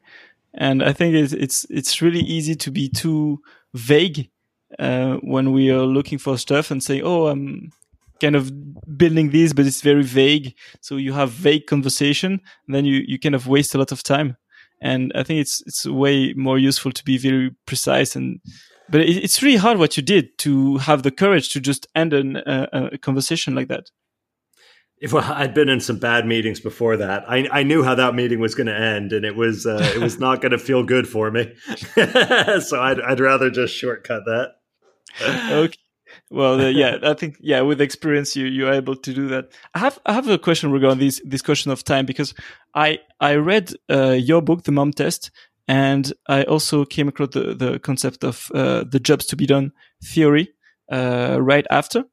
[0.54, 3.40] and I think it's it's it's really easy to be too
[3.74, 4.30] vague
[4.78, 7.72] uh, when we are looking for stuff and say, "Oh, I'm
[8.20, 8.50] kind of
[8.96, 13.34] building this, but it's very vague." So you have vague conversation, then you you kind
[13.34, 14.36] of waste a lot of time.
[14.80, 18.40] And I think it's it's way more useful to be very precise and
[18.88, 22.12] but it, it's really hard what you did to have the courage to just end
[22.12, 23.90] an, uh, a conversation like that.
[25.10, 27.24] Well, I'd been in some bad meetings before that.
[27.28, 30.00] I, I knew how that meeting was going to end, and it was uh, it
[30.00, 31.52] was not going to feel good for me.
[31.94, 34.52] so I'd I'd rather just shortcut that.
[35.22, 35.78] okay.
[36.34, 39.52] Well, uh, yeah, I think yeah, with experience, you you're able to do that.
[39.74, 42.34] I have I have a question regarding this this question of time because
[42.74, 45.30] I I read uh, your book, The Mom Test,
[45.68, 49.72] and I also came across the the concept of uh, the jobs to be done
[50.02, 50.52] theory
[50.90, 52.04] uh, right after,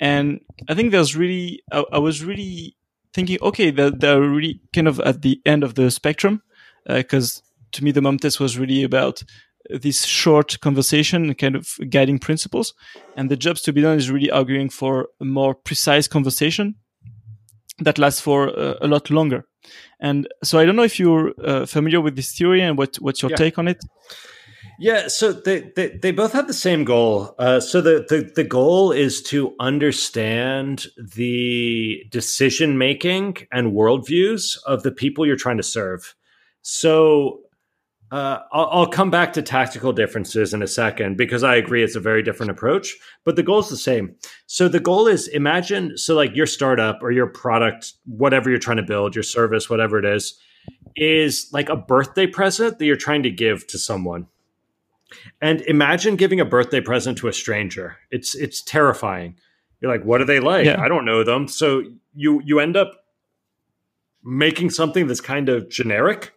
[0.00, 2.76] and I think there's really I, I was really
[3.14, 6.42] thinking, okay, they're, they're really kind of at the end of the spectrum
[6.86, 9.22] because to me the mom test was really about
[9.70, 12.74] this short conversation kind of guiding principles
[13.16, 16.74] and the jobs to be done is really arguing for a more precise conversation
[17.78, 19.44] that lasts for uh, a lot longer
[20.00, 23.22] and so i don't know if you're uh, familiar with this theory and what what's
[23.22, 23.36] your Yeah.
[23.36, 23.82] take on it
[24.78, 27.36] Yeah, so they, they, they both have the same goal.
[27.38, 34.82] Uh, so the, the, the goal is to understand the decision making and worldviews of
[34.82, 36.16] the people you're trying to serve.
[36.62, 37.41] So
[38.12, 41.96] uh, I'll, I'll come back to tactical differences in a second because I agree it's
[41.96, 42.94] a very different approach,
[43.24, 44.14] but the goal is the same.
[44.46, 48.76] So the goal is imagine, so like your startup or your product, whatever you're trying
[48.76, 50.38] to build, your service, whatever it is,
[50.94, 54.26] is like a birthday present that you're trying to give to someone.
[55.40, 57.96] And imagine giving a birthday present to a stranger.
[58.10, 59.36] It's it's terrifying.
[59.80, 60.66] You're like, what are they like?
[60.66, 60.82] Yeah.
[60.82, 61.48] I don't know them.
[61.48, 61.82] So
[62.14, 62.92] you you end up
[64.22, 66.32] making something that's kind of generic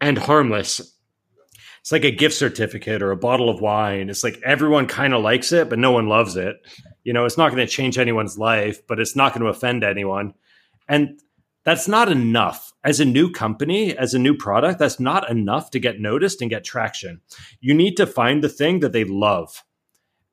[0.00, 0.96] and harmless.
[1.80, 4.10] It's like a gift certificate or a bottle of wine.
[4.10, 6.56] It's like everyone kind of likes it, but no one loves it.
[7.04, 9.82] You know, it's not going to change anyone's life, but it's not going to offend
[9.82, 10.34] anyone.
[10.88, 11.20] And
[11.64, 12.72] that's not enough.
[12.82, 16.50] As a new company, as a new product, that's not enough to get noticed and
[16.50, 17.20] get traction.
[17.60, 19.64] You need to find the thing that they love.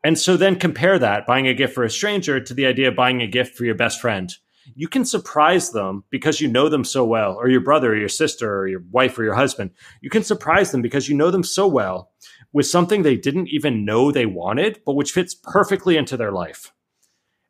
[0.03, 2.95] And so then compare that buying a gift for a stranger to the idea of
[2.95, 4.34] buying a gift for your best friend.
[4.75, 8.10] You can surprise them because you know them so well, or your brother, or your
[8.10, 9.71] sister, or your wife, or your husband.
[10.01, 12.12] You can surprise them because you know them so well
[12.53, 16.73] with something they didn't even know they wanted, but which fits perfectly into their life.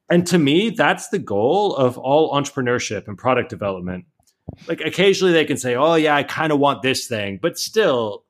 [0.10, 4.06] And to me, that's the goal of all entrepreneurship and product development.
[4.68, 8.24] Like occasionally they can say, "Oh yeah, I kind of want this thing," but still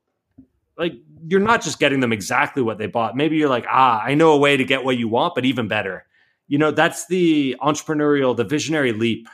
[0.78, 0.94] like
[1.28, 3.16] you're not just getting them exactly what they bought.
[3.16, 5.68] Maybe you're like, "Ah, I know a way to get what you want, but even
[5.68, 6.06] better."
[6.48, 9.28] You know, that's the entrepreneurial, the visionary leap.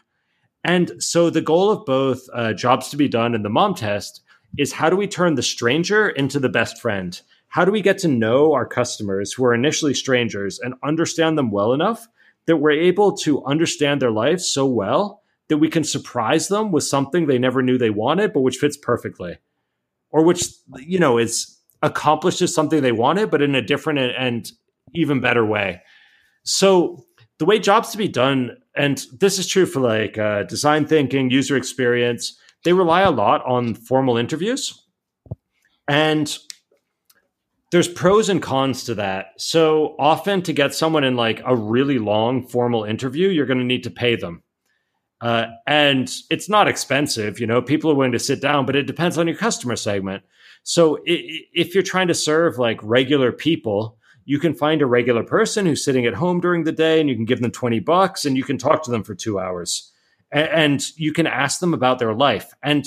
[0.64, 4.22] And so the goal of both uh, jobs to be done and the mom test
[4.58, 7.20] is how do we turn the stranger into the best friend?
[7.48, 11.52] How do we get to know our customers who are initially strangers and understand them
[11.52, 12.08] well enough
[12.48, 16.84] that we're able to understand their lives so well that we can surprise them with
[16.84, 19.38] something they never knew they wanted, but which fits perfectly,
[20.10, 20.46] or which
[20.80, 24.52] you know is accomplishes something they wanted, but in a different and
[24.96, 25.82] even better way.
[26.44, 27.06] So
[27.40, 31.30] the way jobs to be done, and this is true for like uh, design thinking,
[31.30, 34.86] user experience, they rely a lot on formal interviews,
[35.88, 36.38] and
[37.72, 39.30] there's pros and cons to that.
[39.38, 43.66] So often to get someone in like a really long formal interview, you're going to
[43.66, 44.44] need to pay them.
[45.22, 48.86] Uh, and it's not expensive, you know, people are willing to sit down, but it
[48.86, 50.22] depends on your customer segment.
[50.64, 55.66] So if you're trying to serve like regular people, you can find a regular person
[55.66, 58.38] who's sitting at home during the day and you can give them 20 bucks and
[58.38, 59.92] you can talk to them for two hours
[60.32, 62.54] and you can ask them about their life.
[62.64, 62.86] And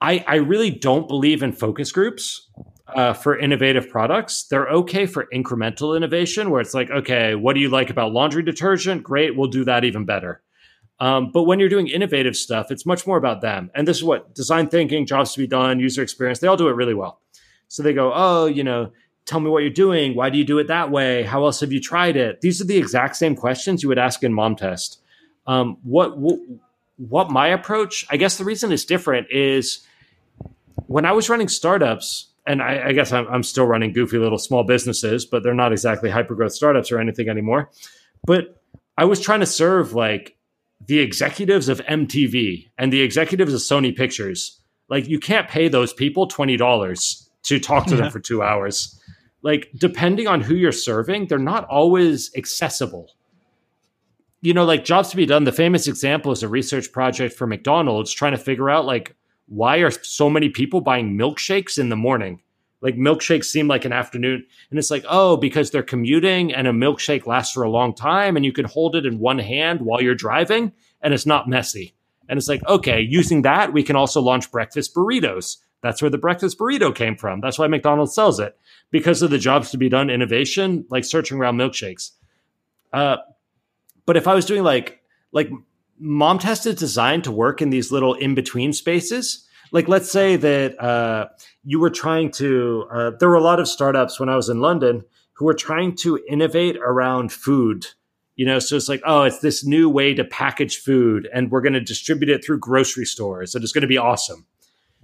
[0.00, 2.48] I, I really don't believe in focus groups
[2.94, 4.44] uh, for innovative products.
[4.44, 8.42] They're okay for incremental innovation, where it's like, okay, what do you like about laundry
[8.42, 9.02] detergent?
[9.02, 10.42] Great, we'll do that even better.
[11.00, 13.70] Um, but when you're doing innovative stuff, it's much more about them.
[13.74, 16.68] And this is what design thinking, jobs to be done, user experience, they all do
[16.68, 17.20] it really well.
[17.68, 18.92] So they go, oh, you know,
[19.28, 20.16] tell me what you're doing.
[20.16, 21.22] Why do you do it that way?
[21.22, 22.40] How else have you tried it?
[22.40, 25.00] These are the exact same questions you would ask in mom test.
[25.46, 26.40] Um, what, what,
[26.96, 29.86] what my approach, I guess the reason it's different is
[30.86, 34.38] when I was running startups, and I, I guess I'm, I'm, still running goofy little
[34.38, 37.70] small businesses, but they're not exactly hyper growth startups or anything anymore.
[38.24, 38.62] But
[38.96, 40.38] I was trying to serve like
[40.86, 44.60] the executives of MTV and the executives of Sony Pictures.
[44.88, 48.97] Like you can't pay those people twenty dollars to talk to them for two hours.
[49.42, 53.12] Like depending on who you're serving, they're not always accessible.
[54.40, 55.44] You know, like jobs to be done.
[55.44, 59.14] The famous example is a research project for McDonald's trying to figure out like
[59.46, 62.40] why are so many people buying milkshakes in the morning?
[62.80, 64.44] Like milkshakes seem like an afternoon.
[64.70, 68.36] And it's like, oh, because they're commuting and a milkshake lasts for a long time
[68.36, 71.94] and you can hold it in one hand while you're driving and it's not messy.
[72.28, 75.56] And it's like, okay, using that, we can also launch breakfast burritos.
[75.80, 77.40] That's where the breakfast burrito came from.
[77.40, 78.56] That's why McDonald's sells it
[78.90, 82.12] because of the jobs to be done innovation, like searching around milkshakes.
[82.92, 83.16] Uh,
[84.06, 85.50] but if I was doing like, like
[85.98, 89.46] mom test is designed to work in these little in between spaces.
[89.70, 91.28] Like, let's say that uh,
[91.64, 94.60] you were trying to, uh, there were a lot of startups when I was in
[94.60, 97.86] London who were trying to innovate around food.
[98.36, 101.60] You know, so it's like, oh, it's this new way to package food and we're
[101.60, 103.54] going to distribute it through grocery stores.
[103.54, 104.46] And it's going to be awesome.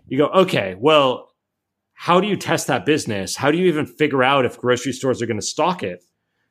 [0.07, 1.34] You go, okay, well,
[2.05, 3.35] how do you test that business?
[3.35, 6.05] How do you even figure out if grocery stores are going to stock it?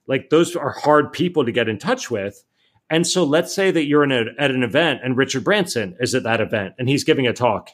[0.08, 2.44] Like, those are hard people to get in touch with.
[2.90, 6.24] And so let's say that you're a, at an event and Richard Branson is at
[6.24, 7.70] that event and he's giving a talk.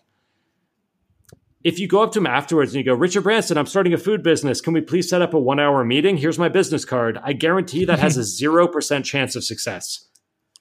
[1.63, 3.97] If you go up to him afterwards and you go, Richard Branson, I'm starting a
[3.97, 4.59] food business.
[4.59, 6.17] Can we please set up a one hour meeting?
[6.17, 7.17] Here's my business card.
[7.23, 10.05] I guarantee that has a 0% chance of success.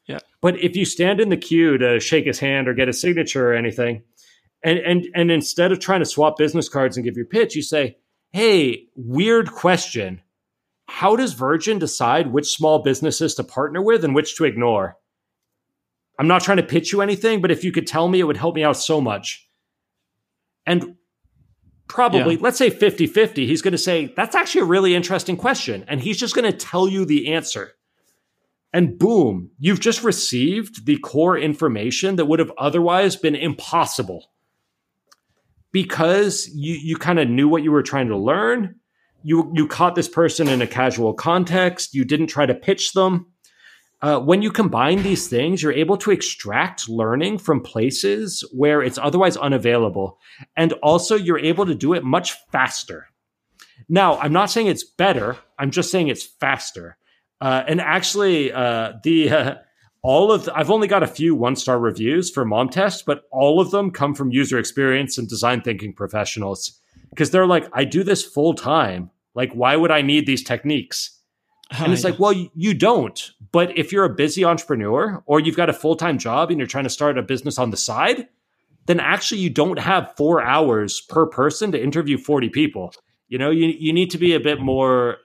[0.07, 0.21] Yeah.
[0.41, 3.51] But if you stand in the queue to shake his hand or get a signature
[3.51, 4.05] or anything,
[4.65, 7.63] and, and, and instead of trying to swap business cards and give your pitch, you
[7.63, 7.97] say,
[8.33, 10.21] Hey, weird question
[10.89, 14.97] how does Virgin decide which small businesses to partner with and which to ignore?
[16.19, 18.39] I'm not trying to pitch you anything, but if you could tell me, it would
[18.39, 19.49] help me out so much.
[20.67, 20.97] And
[21.89, 22.41] probably, yeah.
[22.41, 25.85] let's say 50 50, he's going to say, That's actually a really interesting question.
[25.87, 27.75] And he's just going to tell you the answer.
[28.73, 34.31] And boom, you've just received the core information that would have otherwise been impossible
[35.83, 38.75] because you, you kind of knew what you were trying to learn
[39.23, 41.95] you you caught this person in a casual context.
[41.95, 43.27] You didn't try to pitch them.
[44.01, 48.97] Uh, when you combine these things, you're able to extract learning from places where it's
[48.97, 50.19] otherwise unavailable,
[50.57, 53.09] and also you're able to do it much faster.
[53.89, 55.37] Now, I'm not saying it's better.
[55.59, 56.97] I'm just saying it's faster.
[57.41, 59.59] Uh, and actually, uh, the
[60.03, 63.25] all of the, I've only got a few one star reviews for Mom Test, but
[63.31, 66.81] all of them come from user experience and design thinking professionals
[67.11, 69.11] because they're like, I do this full time.
[69.35, 71.15] Like, why would I need these techniques?
[71.79, 73.31] And it's like, well, you don't.
[73.53, 76.67] But if you're a busy entrepreneur or you've got a full time job and you're
[76.67, 78.27] trying to start a business on the side,
[78.87, 82.95] then actually you don't have four hours per person to interview 40 people.
[83.29, 85.19] You know, you, you need to be a bit more.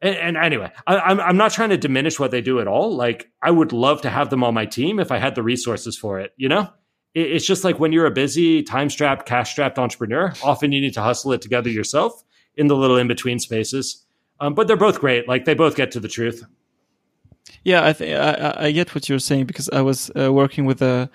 [0.00, 2.94] And, and anyway, I, I'm, I'm not trying to diminish what they do at all.
[2.94, 5.96] Like, I would love to have them on my team if I had the resources
[5.96, 6.68] for it, you know?
[7.14, 10.94] it's just like when you're a busy, time strapped, cash strapped entrepreneur, often you need
[10.94, 12.22] to hustle it together yourself
[12.56, 14.04] in the little in between spaces.
[14.40, 15.26] Um, but they're both great.
[15.26, 16.44] Like they both get to the truth.
[17.64, 21.10] Yeah, I, I get what you're saying because I was uh, working with a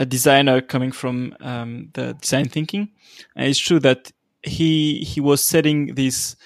[0.00, 2.90] a designer coming from um, the design thinking,
[3.34, 4.12] and it's true that
[4.42, 6.36] he he was setting these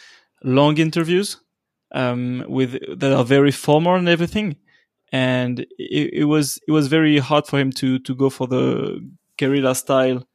[0.44, 1.38] long interviews
[1.92, 4.56] um, with that are very formal and everything,
[5.12, 9.00] and it, it was it was very hard for him to to go for the
[9.38, 10.26] guerrilla style,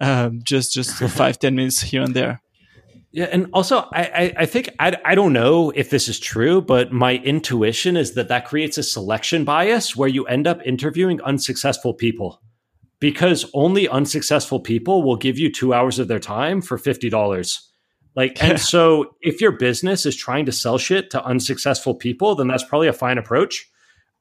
[0.00, 2.42] um, just just for five ten minutes here and there.
[3.10, 6.60] Yeah, and also I, I, I think I, I don't know if this is true,
[6.60, 11.20] but my intuition is that that creates a selection bias where you end up interviewing
[11.22, 12.42] unsuccessful people
[13.00, 17.67] because only unsuccessful people will give you two hours of their time for fifty dollars.
[18.18, 22.48] Like, and so if your business is trying to sell shit to unsuccessful people, then
[22.48, 23.70] that's probably a fine approach.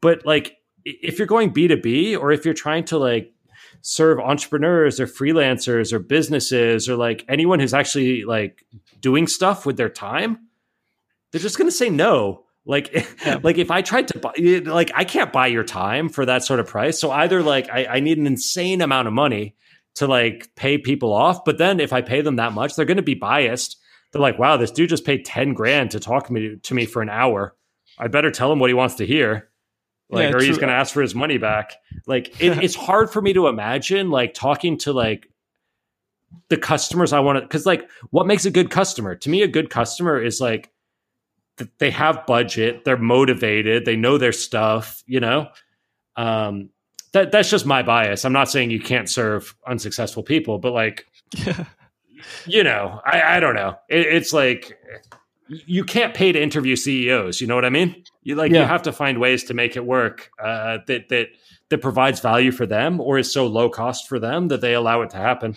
[0.01, 0.55] But like,
[0.85, 3.33] if you're going B two B, or if you're trying to like
[3.81, 8.63] serve entrepreneurs or freelancers or businesses or like anyone who's actually like
[8.99, 10.47] doing stuff with their time,
[11.31, 12.43] they're just going to say no.
[12.65, 12.93] Like,
[13.25, 13.39] yeah.
[13.41, 16.59] like if I tried to buy, like, I can't buy your time for that sort
[16.59, 16.99] of price.
[16.99, 19.55] So either like I, I need an insane amount of money
[19.95, 22.97] to like pay people off, but then if I pay them that much, they're going
[22.97, 23.77] to be biased.
[24.11, 26.85] They're like, wow, this dude just paid 10 grand to talk to me, to me
[26.85, 27.55] for an hour.
[27.97, 29.49] I better tell him what he wants to hear.
[30.09, 31.73] Like yeah, or he's going to ask for his money back.
[32.05, 35.29] Like it, it's hard for me to imagine like talking to like
[36.49, 39.15] the customers i want to because like what makes a good customer?
[39.15, 40.71] To me a good customer is like
[41.79, 45.47] they have budget they're motivated they know their stuff you know?
[46.15, 46.69] Um
[47.13, 48.25] that that's just my bias.
[48.25, 51.05] I'm not saying you can't serve unsuccessful people but like
[52.45, 54.77] you know i i don't know it, it's like
[55.49, 58.61] you can't pay to interview ceos you know what i mean you like yeah.
[58.61, 61.27] you have to find ways to make it work uh, that that
[61.69, 65.01] that provides value for them or is so low cost for them that they allow
[65.01, 65.55] it to happen.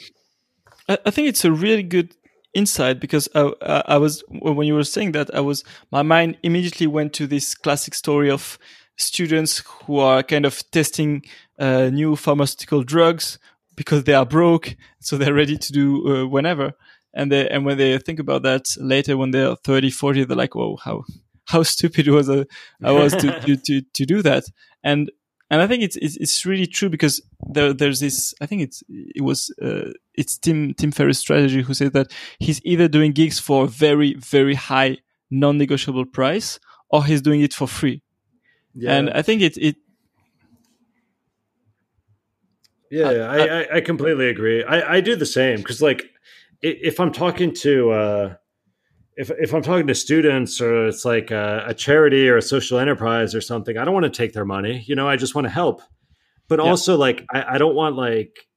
[0.88, 2.14] I, I think it's a really good
[2.52, 3.52] insight because I,
[3.86, 7.54] I, was when you were saying that I was my mind immediately went to this
[7.54, 8.58] classic story of
[8.96, 11.22] students who are kind of testing
[11.60, 13.38] uh, new pharmaceutical drugs
[13.80, 16.74] because they are broke, so they're ready to do uh, whenever.
[17.14, 20.54] And they and when they think about that later, when they're 30, 40, they're like,
[20.54, 21.04] "Whoa, how
[21.50, 22.46] how stupid was I
[22.92, 24.44] was to, to, to, to do that.
[24.84, 25.10] And,
[25.50, 28.82] and I think it's, it's, it's really true because there, there's this, I think it's,
[28.88, 33.40] it was, uh, it's Tim, Tim Ferriss strategy who said that he's either doing gigs
[33.40, 34.98] for a very, very high
[35.30, 38.02] non-negotiable price or he's doing it for free.
[38.74, 38.96] Yeah.
[38.96, 39.76] And I think it, it,
[42.90, 44.64] yeah, I, I, I, completely agree.
[44.64, 46.10] I, I do the same because, like,
[46.62, 48.34] if I'm talking to uh,
[49.16, 52.78] if if I'm talking to students or it's like a, a, charity or a social
[52.78, 54.84] enterprise or something, I don't want to take their money.
[54.86, 55.82] You know, I just want to help.
[56.48, 56.68] But yeah.
[56.68, 58.48] also, like, I, I, don't want like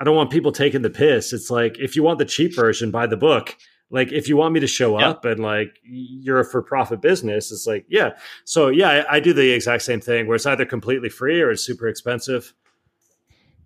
[0.00, 1.32] I don't want people taking the piss.
[1.32, 3.56] It's like if you want the cheap version, buy the book.
[3.90, 5.10] Like if you want me to show yeah.
[5.10, 8.10] up and like you're a for profit business, it's like yeah.
[8.44, 11.50] So yeah, I, I do the exact same thing where it's either completely free or
[11.50, 12.54] it's super expensive.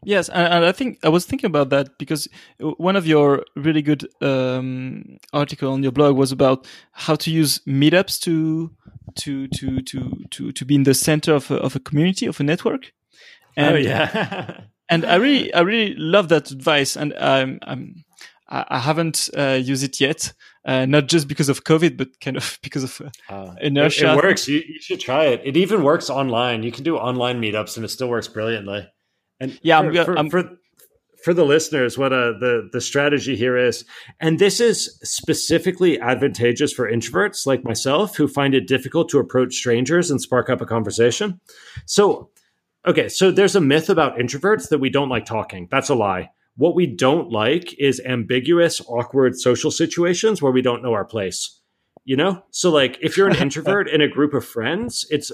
[0.04, 4.06] Yes, and, I think I was thinking about that because one of your really good
[4.20, 8.70] um, article on your blog was about how to use meetups to
[9.16, 12.40] to to to to to be in the center of a, of a community of
[12.40, 12.92] a network.
[13.56, 18.04] Oh, and, oh yeah, and I really I really love that advice, and um, I'm
[18.48, 20.32] I haven't uh, used it yet.
[20.66, 24.12] Uh, not just because of COVID, but kind of because of uh, inertia.
[24.12, 24.48] It, it works.
[24.48, 25.42] You, you, should try it.
[25.44, 26.62] It even works online.
[26.62, 28.86] You can do online meetups, and it still works brilliantly.
[29.40, 30.50] And yeah, for, I'm, for, I'm, for,
[31.24, 33.86] for the listeners, what uh, the the strategy here is,
[34.20, 39.54] and this is specifically advantageous for introverts like myself who find it difficult to approach
[39.54, 41.40] strangers and spark up a conversation.
[41.86, 42.28] So,
[42.86, 45.66] okay, so there's a myth about introverts that we don't like talking.
[45.70, 46.30] That's a lie.
[46.56, 51.58] What we don't like is ambiguous, awkward social situations where we don't know our place.
[52.04, 52.42] You know?
[52.50, 55.32] So like if you're an introvert in a group of friends, it's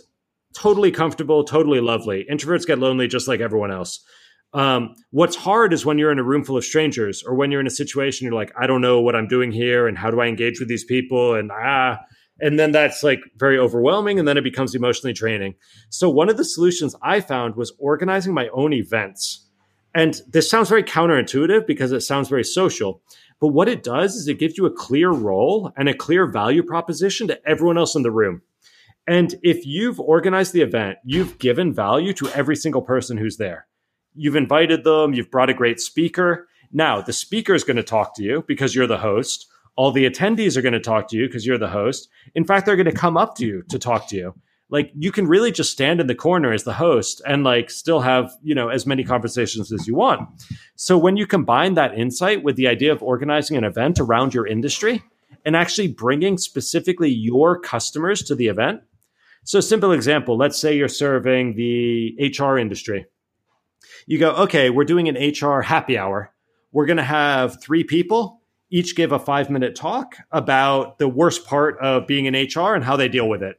[0.54, 2.26] totally comfortable, totally lovely.
[2.30, 4.04] Introverts get lonely just like everyone else.
[4.52, 7.60] Um, what's hard is when you're in a room full of strangers or when you're
[7.60, 10.20] in a situation you're like, I don't know what I'm doing here and how do
[10.20, 11.98] I engage with these people and ah
[12.40, 15.54] and then that's like very overwhelming and then it becomes emotionally draining.
[15.90, 19.46] So one of the solutions I found was organizing my own events.
[19.94, 23.02] And this sounds very counterintuitive because it sounds very social.
[23.40, 26.62] But what it does is it gives you a clear role and a clear value
[26.62, 28.42] proposition to everyone else in the room.
[29.10, 33.66] And if you've organized the event, you've given value to every single person who's there.
[34.14, 36.46] You've invited them, you've brought a great speaker.
[36.70, 39.48] Now, the speaker is going to talk to you because you're the host.
[39.74, 42.08] All the attendees are going to talk to you because you're the host.
[42.36, 44.32] In fact, they're going to come up to you to talk to you.
[44.68, 48.02] Like you can really just stand in the corner as the host and like still
[48.02, 50.28] have, you know, as many conversations as you want.
[50.76, 54.46] So when you combine that insight with the idea of organizing an event around your
[54.46, 55.02] industry
[55.44, 58.82] and actually bringing specifically your customers to the event,
[59.44, 63.06] so, simple example let's say you're serving the HR industry.
[64.06, 66.32] You go, okay, we're doing an HR happy hour.
[66.72, 71.44] We're going to have three people each give a five minute talk about the worst
[71.46, 73.56] part of being in HR and how they deal with it.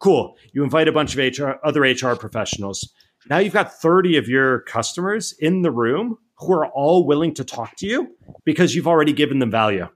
[0.00, 0.36] Cool.
[0.52, 2.92] You invite a bunch of HR, other HR professionals.
[3.28, 7.44] Now you've got 30 of your customers in the room who are all willing to
[7.44, 9.88] talk to you because you've already given them value.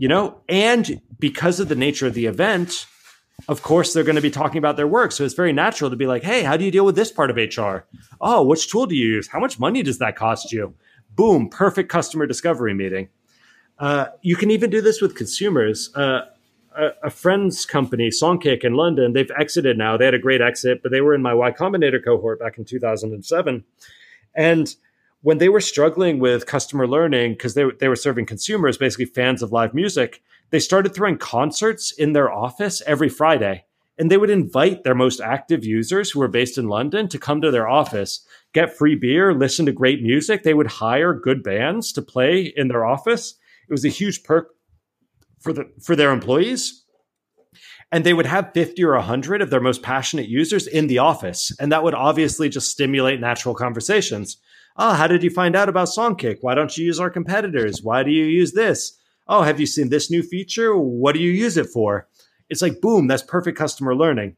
[0.00, 2.86] You know, and because of the nature of the event,
[3.48, 5.12] of course they're going to be talking about their work.
[5.12, 7.30] So it's very natural to be like, hey, how do you deal with this part
[7.30, 7.86] of HR?
[8.20, 9.28] Oh, which tool do you use?
[9.28, 10.74] How much money does that cost you?
[11.14, 13.08] Boom, perfect customer discovery meeting.
[13.78, 15.94] Uh, you can even do this with consumers.
[15.94, 16.26] Uh,
[16.76, 19.96] a, a, friend's company, Songkick in London, they've exited now.
[19.96, 22.64] They had a great exit, but they were in my Y Combinator cohort back in
[22.64, 23.64] 2007.
[24.34, 24.74] And
[25.22, 29.42] when they were struggling with customer learning, because they, they were serving consumers, basically fans
[29.42, 33.64] of live music, they started throwing concerts in their office every Friday.
[33.98, 37.42] And they would invite their most active users who were based in London to come
[37.42, 38.24] to their office,
[38.54, 40.42] get free beer, listen to great music.
[40.42, 43.34] They would hire good bands to play in their office.
[43.68, 44.48] It was a huge perk
[45.40, 46.84] for the for their employees.
[47.92, 51.52] And they would have 50 or 100 of their most passionate users in the office.
[51.58, 54.38] And that would obviously just stimulate natural conversations.
[54.76, 56.38] Oh, how did you find out about Songkick?
[56.40, 57.82] Why don't you use our competitors?
[57.82, 58.96] Why do you use this?
[59.30, 60.76] Oh, have you seen this new feature?
[60.76, 62.08] What do you use it for?
[62.50, 64.36] It's like, boom, that's perfect customer learning.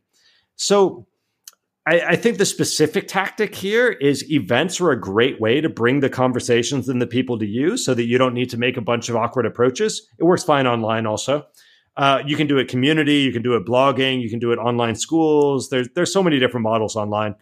[0.56, 1.06] So
[1.86, 6.00] I, I, think the specific tactic here is events are a great way to bring
[6.00, 8.82] the conversations and the people to you so that you don't need to make a
[8.82, 10.06] bunch of awkward approaches.
[10.18, 11.46] It works fine online also.
[11.96, 14.58] Uh, you can do it community, you can do it blogging, you can do it
[14.58, 15.70] online schools.
[15.70, 17.34] There's there's so many different models online.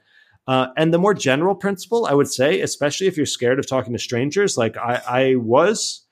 [0.47, 3.93] Uh, and the more general principle, I would say, especially if you're scared of talking
[3.93, 6.07] to strangers, like I, I was,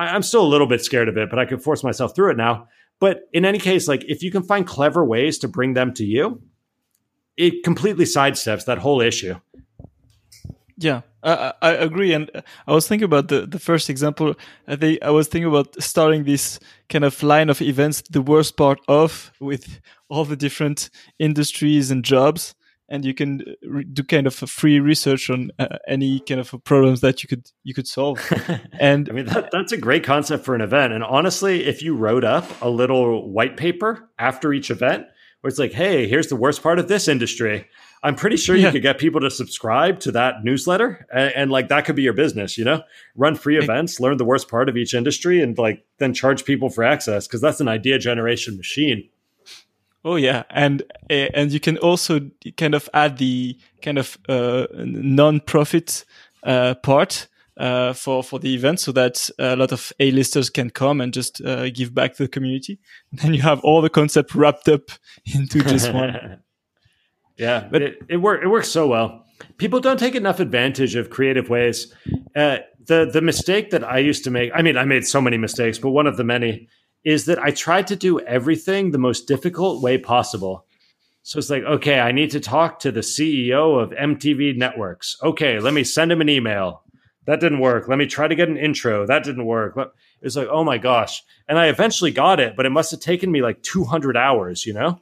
[0.00, 2.30] I, I'm still a little bit scared of it, but I can force myself through
[2.30, 2.68] it now.
[3.00, 6.04] But in any case, like if you can find clever ways to bring them to
[6.04, 6.42] you,
[7.36, 9.34] it completely sidesteps that whole issue.
[10.78, 12.30] Yeah, I, I agree, and
[12.66, 14.34] I was thinking about the, the first example.
[14.66, 18.02] I think I was thinking about starting this kind of line of events.
[18.10, 20.88] The worst part of with all the different
[21.18, 22.54] industries and jobs,
[22.90, 26.52] and you can uh, do kind of a free research on uh, any kind of
[26.64, 28.20] problems that you could you could solve.
[28.80, 30.92] And I mean that, that's a great concept for an event.
[30.92, 35.06] And honestly, if you wrote up a little white paper after each event
[35.40, 37.66] where it's like, hey, here's the worst part of this industry.
[38.02, 38.66] I'm pretty sure yeah.
[38.66, 42.02] you could get people to subscribe to that newsletter and, and, like that could be
[42.02, 42.82] your business, you know?
[43.14, 46.70] Run free events, learn the worst part of each industry and like then charge people
[46.70, 49.08] for access because that's an idea generation machine.
[50.04, 52.20] Oh yeah, and and you can also
[52.56, 56.06] kind of add the kind of uh, non-profit
[56.42, 57.28] uh, part
[57.58, 61.42] uh, for for the event, so that a lot of A-listers can come and just
[61.42, 62.78] uh, give back to the community.
[63.10, 64.90] And then you have all the concept wrapped up
[65.34, 66.38] into just one.
[67.36, 69.26] yeah, but it it, work, it works so well.
[69.58, 71.94] People don't take enough advantage of creative ways.
[72.34, 75.36] Uh, the the mistake that I used to make, I mean, I made so many
[75.36, 76.68] mistakes, but one of the many
[77.04, 80.66] is that I tried to do everything the most difficult way possible.
[81.22, 85.16] So it's like, okay, I need to talk to the CEO of MTV Networks.
[85.22, 86.82] Okay, let me send him an email.
[87.26, 87.88] That didn't work.
[87.88, 89.06] Let me try to get an intro.
[89.06, 89.76] That didn't work.
[90.22, 91.22] It's like, oh my gosh.
[91.48, 94.72] And I eventually got it, but it must have taken me like 200 hours, you
[94.72, 95.00] know?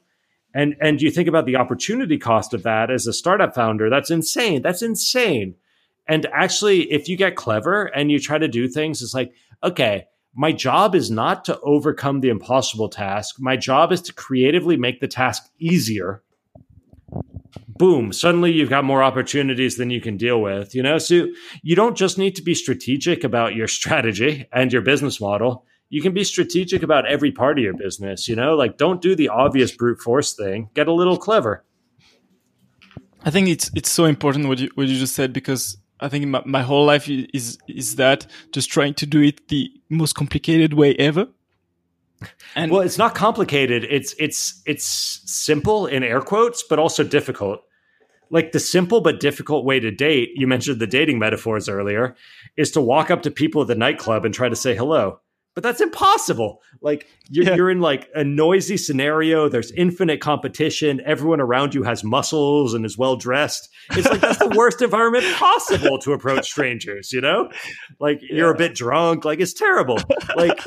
[0.55, 4.11] And and you think about the opportunity cost of that as a startup founder, that's
[4.11, 4.63] insane.
[4.63, 5.55] That's insane.
[6.07, 9.33] And actually, if you get clever and you try to do things, it's like,
[9.63, 13.37] okay, my job is not to overcome the impossible task.
[13.39, 16.23] My job is to creatively make the task easier
[17.79, 20.99] boom, suddenly you've got more opportunities than you can deal with, you know?
[20.99, 21.29] So
[21.63, 25.65] you don't just need to be strategic about your strategy and your business model.
[25.89, 28.55] You can be strategic about every part of your business, you know?
[28.55, 30.69] Like don't do the obvious brute force thing.
[30.75, 31.65] Get a little clever.
[33.25, 36.27] I think it's it's so important what you what you just said because I think
[36.27, 40.75] my, my whole life is is that just trying to do it the most complicated
[40.75, 41.29] way ever.
[42.55, 43.85] And well, it's not complicated.
[43.89, 44.87] It's it's it's
[45.25, 47.63] simple in air quotes, but also difficult
[48.31, 52.15] like the simple but difficult way to date, you mentioned the dating metaphors earlier,
[52.57, 55.21] is to walk up to people at the nightclub and try to say hello.
[55.59, 56.63] But that's impossible.
[56.83, 57.57] Like you're, yeah.
[57.57, 59.49] you're in like a noisy scenario.
[59.49, 61.03] There's infinite competition.
[61.05, 63.69] Everyone around you has muscles and is well dressed.
[63.91, 67.13] It's like that's the worst environment possible to approach strangers.
[67.13, 67.51] You know,
[67.99, 68.37] like yeah.
[68.37, 69.25] you're a bit drunk.
[69.25, 69.99] Like it's terrible.
[70.37, 70.63] Like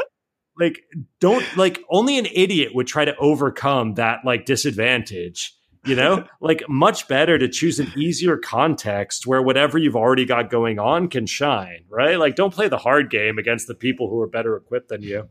[0.59, 0.81] like
[1.21, 5.55] don't like only an idiot would try to overcome that like disadvantage
[5.86, 10.49] you know like much better to choose an easier context where whatever you've already got
[10.49, 12.17] going on can shine right?
[12.17, 15.27] Like don't play the hard game against the people who are better equipped than you.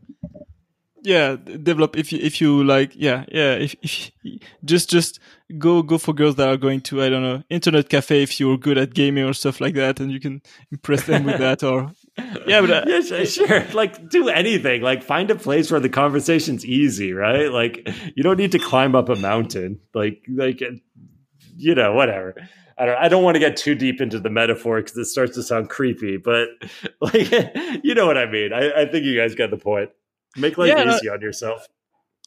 [1.03, 4.11] Yeah develop if you if you like yeah yeah if, if
[4.65, 5.19] just just
[5.57, 8.55] go go for girls that are going to i don't know internet cafe if you're
[8.55, 11.91] good at gaming or stuff like that and you can impress them with that or
[12.47, 13.65] yeah, but uh, yeah, sure.
[13.73, 14.81] Like, do anything.
[14.81, 17.51] Like, find a place where the conversation's easy, right?
[17.51, 19.79] Like, you don't need to climb up a mountain.
[19.93, 20.61] Like, like,
[21.57, 22.35] you know, whatever.
[22.77, 22.97] I don't.
[22.97, 25.69] I don't want to get too deep into the metaphor because it starts to sound
[25.69, 26.17] creepy.
[26.17, 26.47] But
[27.01, 27.29] like,
[27.83, 28.53] you know what I mean.
[28.53, 29.89] I, I think you guys get the point.
[30.37, 31.67] Make life Yeah, no- easy on yourself.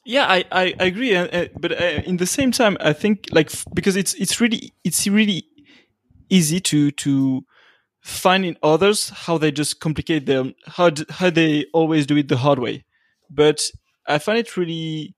[0.06, 3.28] Yeah, I, I, I agree, uh, uh, but uh, in the same time, I think
[3.32, 5.46] like f- because it's it's really it's really
[6.28, 7.42] easy to to
[8.04, 12.36] find in others how they just complicate them how how they always do it the
[12.36, 12.84] hard way,
[13.30, 13.70] but
[14.06, 15.14] I find it really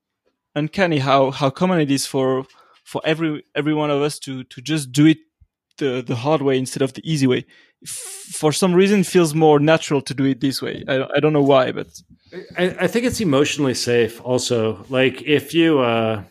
[0.55, 2.45] uncanny how how common it is for
[2.85, 5.17] for every every one of us to to just do it
[5.77, 7.45] the the hard way instead of the easy way.
[7.83, 7.91] F-
[8.39, 10.83] for some reason, feels more natural to do it this way.
[10.87, 11.87] I I don't know why, but
[12.57, 16.23] I, I think it's emotionally safe also like if you uh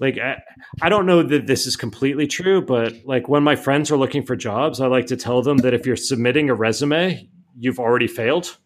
[0.00, 0.42] like I,
[0.82, 4.24] I don't know that this is completely true but like when my friends are looking
[4.24, 8.08] for jobs i like to tell them that if you're submitting a resume you've already
[8.08, 8.56] failed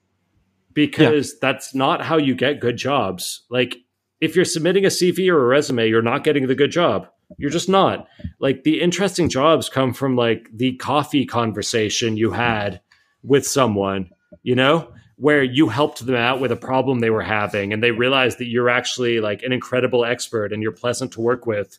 [0.74, 3.44] because that's not how you get good jobs.
[3.50, 3.78] Like
[4.20, 7.08] if you're submitting a cv or a resume you're not getting the good job.
[7.36, 8.06] You're just not.
[8.40, 12.80] Like the interesting jobs come from like the coffee conversation you had
[13.22, 14.10] with someone
[14.42, 17.90] you know where you helped them out with a problem they were having and they
[17.90, 21.78] realized that you're actually like an incredible expert and you're pleasant to work with.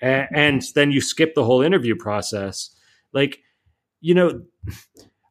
[0.00, 2.74] And, then you skip the whole interview process.
[3.12, 3.40] Like
[4.00, 4.42] you know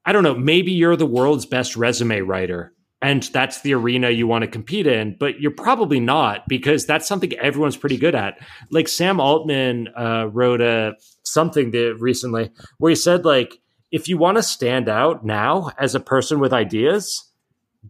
[0.06, 4.28] i don't know maybe you're the world's best resume writer and that's the arena you
[4.28, 8.38] want to compete in but you're probably not because that's something everyone's pretty good at.
[8.72, 13.60] Like sam altman uh, wrote a something that recently where he said like
[13.92, 17.29] if you want to stand out now as a person with ideas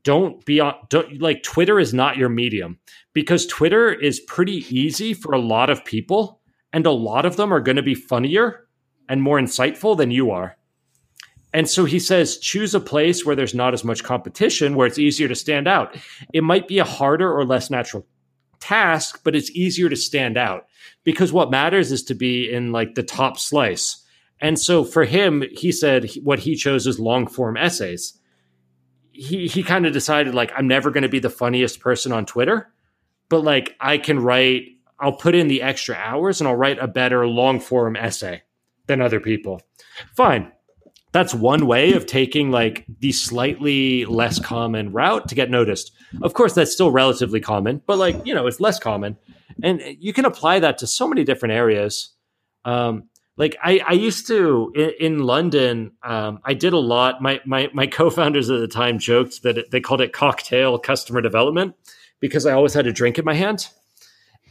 [0.04, 2.78] don't be on don't like twitter is not your medium
[3.14, 6.40] because twitter is pretty easy for a lot of people
[6.74, 8.68] and a lot of them are going to be funnier
[9.08, 10.56] and more insightful than you are.
[11.52, 15.00] And so he says choose a place where there's not as much competition where it's
[15.00, 15.98] easier to stand out.
[16.32, 18.06] It might be a harder or less natural
[18.60, 20.68] task but it's easier to stand out
[21.06, 24.06] because what matters is to be in like the top slice.
[24.42, 28.18] And so for him he said what he chose is long form essays
[29.20, 32.26] he he kind of decided like I'm never going to be the funniest person on
[32.26, 32.72] Twitter,
[33.28, 34.67] but like I can write
[34.99, 38.43] I'll put in the extra hours and I'll write a better long form essay
[38.88, 39.61] than other people.
[40.15, 40.51] Fine.
[41.11, 45.91] That's one way of taking like the slightly less common route to get noticed.
[46.22, 49.17] Of course, that's still relatively common, but like, you know, it's less common.
[49.63, 52.13] And you can apply that to so many different areas.
[52.63, 53.09] Um,
[53.40, 57.22] like I, I used to in, in London, um, I did a lot.
[57.22, 61.22] My, my my co-founders at the time joked that it, they called it cocktail customer
[61.22, 61.74] development
[62.20, 63.70] because I always had a drink in my hand,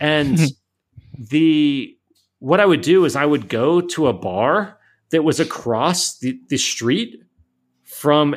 [0.01, 0.39] and
[1.19, 1.95] the
[2.39, 4.79] what I would do is I would go to a bar
[5.11, 7.23] that was across the, the street
[7.85, 8.37] from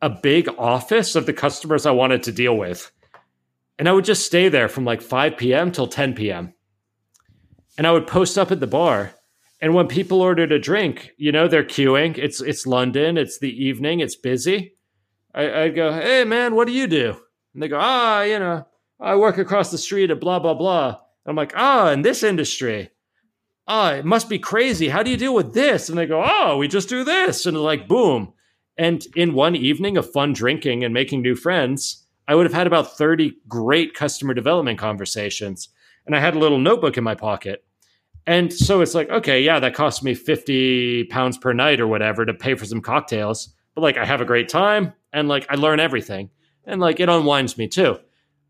[0.00, 2.90] a big office of the customers I wanted to deal with.
[3.78, 5.72] And I would just stay there from like 5 p.m.
[5.72, 6.54] till 10 p.m.
[7.78, 9.14] And I would post up at the bar.
[9.62, 12.18] And when people ordered a drink, you know, they're queuing.
[12.18, 14.74] It's it's London, it's the evening, it's busy.
[15.32, 17.16] I, I'd go, hey man, what do you do?
[17.54, 18.66] And they go, ah, you know,
[18.98, 20.98] I work across the street at blah blah blah.
[21.24, 22.90] I'm like, ah, in this industry.
[23.68, 24.88] Ah, it must be crazy.
[24.88, 25.88] How do you deal with this?
[25.88, 27.46] And they go, oh, we just do this.
[27.46, 28.32] And like, boom.
[28.76, 32.66] And in one evening of fun drinking and making new friends, I would have had
[32.66, 35.68] about 30 great customer development conversations.
[36.04, 37.64] And I had a little notebook in my pocket.
[38.26, 42.24] And so it's like, okay, yeah, that cost me 50 pounds per night or whatever
[42.24, 43.48] to pay for some cocktails.
[43.74, 46.30] But like, I have a great time and like, I learn everything.
[46.64, 47.98] And like, it unwinds me too.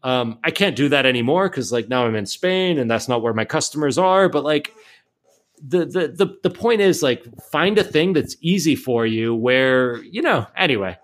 [0.02, 3.22] Um, I can't do that anymore because like now I'm in Spain and that's not
[3.22, 4.28] where my customers are.
[4.28, 4.74] But like,
[5.64, 10.02] the, the the the point is like find a thing that's easy for you where
[10.02, 10.98] you know anyway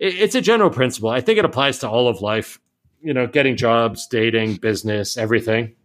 [0.00, 2.58] it, it's a general principle i think it applies to all of life
[3.00, 5.76] you know getting jobs dating business everything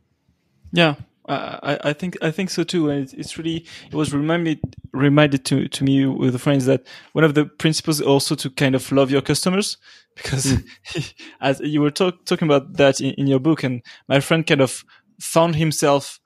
[0.72, 0.96] Yeah,
[1.34, 2.90] I, I think I think so too.
[2.90, 4.60] And it's, really it was reminded
[4.94, 8.76] reminded to to me with the friends that one of the principles also to kind
[8.76, 9.78] of love your customers
[10.16, 10.58] because
[11.42, 14.62] as you were talk, talking about that in, in your book, and my friend kind
[14.62, 14.84] of
[15.20, 16.20] found himself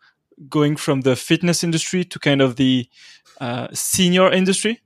[0.50, 2.88] going from the fitness industry to kind of the
[3.42, 4.80] uh, senior industry,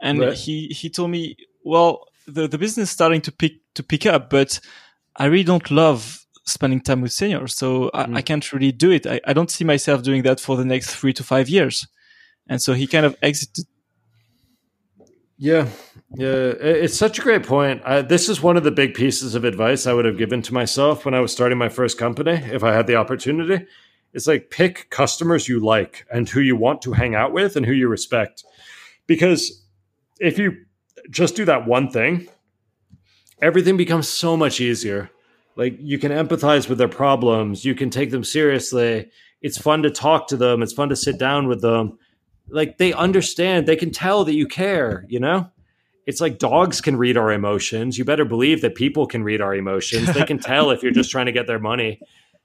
[0.00, 0.32] and Right.
[0.34, 4.30] he he told me, well, the the business is starting to pick to pick up,
[4.30, 4.58] but
[5.16, 8.16] I really don't love spending time with seniors, so I, Mm.
[8.16, 9.06] I can't really do it.
[9.06, 11.86] I, I don't see myself doing that for the next three to five years,
[12.48, 13.66] and so he kind of exited.
[15.36, 15.66] yeah
[16.16, 16.52] yeah
[16.84, 19.84] it's such a great point I, this is one of the big pieces of advice
[19.84, 22.72] i would have given to myself when i was starting my first company if i
[22.72, 23.66] had the opportunity
[24.12, 27.66] it's like pick customers you like and who you want to hang out with and
[27.66, 28.44] who you respect
[29.08, 29.64] because
[30.20, 30.64] if you
[31.10, 32.28] just do that one thing,
[33.42, 35.10] everything becomes so much easier.
[35.56, 39.10] Like you can empathize with their problems, you can take them seriously.
[39.40, 41.98] It's fun to talk to them, it's fun to sit down with them.
[42.48, 45.50] Like they understand, they can tell that you care, you know?
[46.06, 47.96] It's like dogs can read our emotions.
[47.96, 50.12] You better believe that people can read our emotions.
[50.12, 52.00] They can tell if you're just trying to get their money.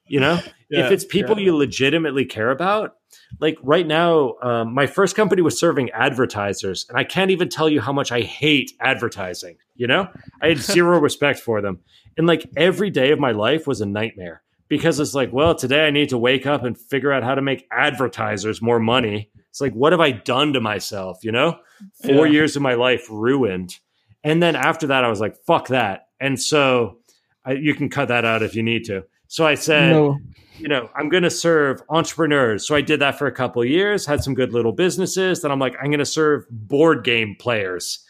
[0.08, 0.40] You know,
[0.70, 1.46] yeah, if it's people yeah.
[1.46, 2.96] you legitimately care about,
[3.40, 7.70] like right now, um, my first company was serving advertisers, and I can't even tell
[7.70, 9.58] you how much I hate advertising.
[9.76, 10.08] You know,
[10.42, 11.80] I had zero respect for them,
[12.20, 15.88] and like every day of my life was a nightmare because it's like, well, today
[15.88, 19.32] I need to wake up and figure out how to make advertisers more money.
[19.50, 21.24] It's like, what have I done to myself?
[21.24, 21.58] You know,
[22.04, 22.34] four yeah.
[22.34, 23.80] years of my life ruined.
[24.22, 26.10] And then after that, I was like, fuck that.
[26.20, 26.98] And so
[27.46, 29.06] I, you can cut that out if you need to.
[29.30, 30.20] So I said, no.
[30.58, 32.68] you know, I'm going to serve entrepreneurs.
[32.68, 35.42] So I did that for a couple years, had some good little businesses.
[35.42, 38.06] Then I'm like, I'm going to serve board game players,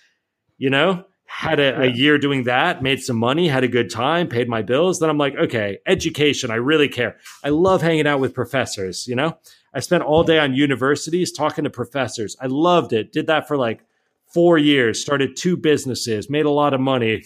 [0.57, 1.05] you know?
[1.31, 1.83] Had a, yeah.
[1.83, 4.99] a year doing that, made some money, had a good time, paid my bills.
[4.99, 7.17] Then I'm like, okay, education, I really care.
[7.43, 9.37] I love hanging out with professors, you know?
[9.73, 12.35] I spent all day on universities talking to professors.
[12.41, 13.13] I loved it.
[13.13, 13.85] Did that for like
[14.33, 17.23] four years, started two businesses, made a lot of money,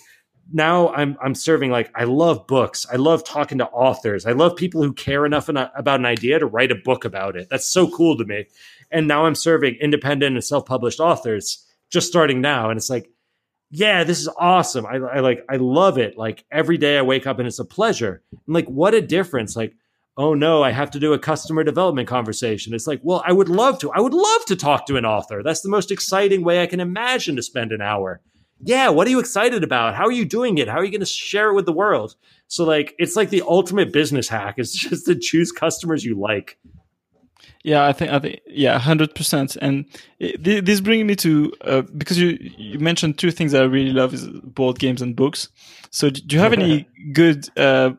[0.52, 2.86] now I'm I'm serving like I love books.
[2.92, 4.26] I love talking to authors.
[4.26, 7.48] I love people who care enough about an idea to write a book about it.
[7.50, 8.46] That's so cool to me.
[8.92, 13.10] And now I'm serving independent and self-published authors just starting now and it's like
[13.76, 14.86] yeah, this is awesome.
[14.86, 16.18] I, I like I love it.
[16.18, 18.22] Like every day I wake up and it's a pleasure.
[18.32, 19.56] And like what a difference.
[19.56, 19.76] Like
[20.16, 22.76] oh no, I have to do a customer development conversation.
[22.76, 23.92] It's like, well, I would love to.
[23.92, 25.42] I would love to talk to an author.
[25.44, 28.22] That's the most exciting way I can imagine to spend an hour
[28.66, 29.96] yeah, what are you excited about?
[29.96, 30.68] How are you doing it?
[30.68, 32.16] How are you going to share it with the world?
[32.48, 36.58] So like it's like the ultimate business hack is just to choose customers you like.
[37.64, 39.56] Yeah, I think I think yeah, hundred percent.
[39.62, 39.86] And
[40.20, 43.94] it, this brings me to uh, because you you mentioned two things that I really
[43.94, 45.50] love is board games and books.
[45.90, 47.92] So do you have any good uh,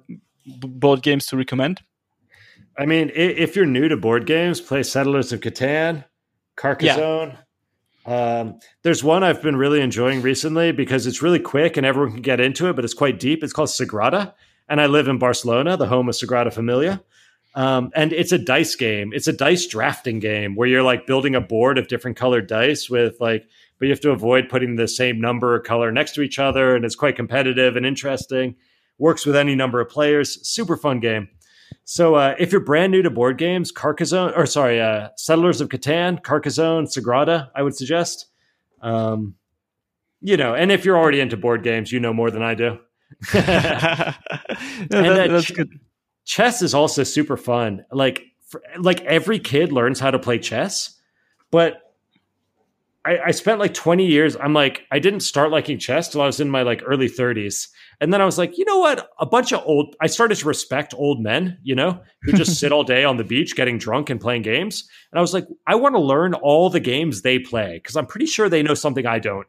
[0.46, 1.80] board games to recommend?
[2.76, 6.04] I mean, if you're new to board games, play Settlers of Catan,
[6.56, 7.38] Carcassonne.
[8.06, 8.40] Yeah.
[8.40, 12.22] Um, there's one I've been really enjoying recently because it's really quick and everyone can
[12.22, 13.42] get into it, but it's quite deep.
[13.42, 14.34] It's called Sagrada,
[14.68, 17.02] and I live in Barcelona, the home of Sagrada Familia.
[17.54, 19.12] Um, and it's a dice game.
[19.14, 22.90] It's a dice drafting game where you're like building a board of different colored dice
[22.90, 23.46] with like,
[23.78, 26.74] but you have to avoid putting the same number or color next to each other,
[26.74, 28.56] and it's quite competitive and interesting.
[28.98, 30.46] Works with any number of players.
[30.46, 31.28] Super fun game.
[31.84, 35.68] So uh, if you're brand new to board games, Carcassonne, or sorry, uh, Settlers of
[35.68, 38.26] Catan, Carcassonne, Sagrada, I would suggest.
[38.80, 39.34] Um,
[40.20, 42.78] you know, and if you're already into board games, you know more than I do.
[43.34, 43.42] no,
[44.90, 45.80] that, that's ch- good.
[46.24, 47.84] Chess is also super fun.
[47.90, 50.98] Like, for, like every kid learns how to play chess,
[51.50, 51.80] but
[53.04, 54.36] I, I spent like 20 years.
[54.36, 57.68] I'm like, I didn't start liking chess till I was in my like early 30s.
[58.00, 59.10] And then I was like, you know what?
[59.20, 62.72] A bunch of old, I started to respect old men, you know, who just sit
[62.72, 64.88] all day on the beach getting drunk and playing games.
[65.12, 68.06] And I was like, I want to learn all the games they play because I'm
[68.06, 69.46] pretty sure they know something I don't.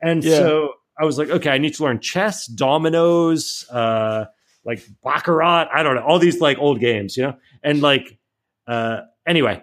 [0.00, 0.36] And yeah.
[0.36, 4.24] so I was like, okay, I need to learn chess, dominoes, uh,
[4.66, 5.68] like Baccarat.
[5.72, 7.36] I don't know, all these like old games, you know?
[7.62, 8.18] And like,
[8.66, 9.62] uh, anyway,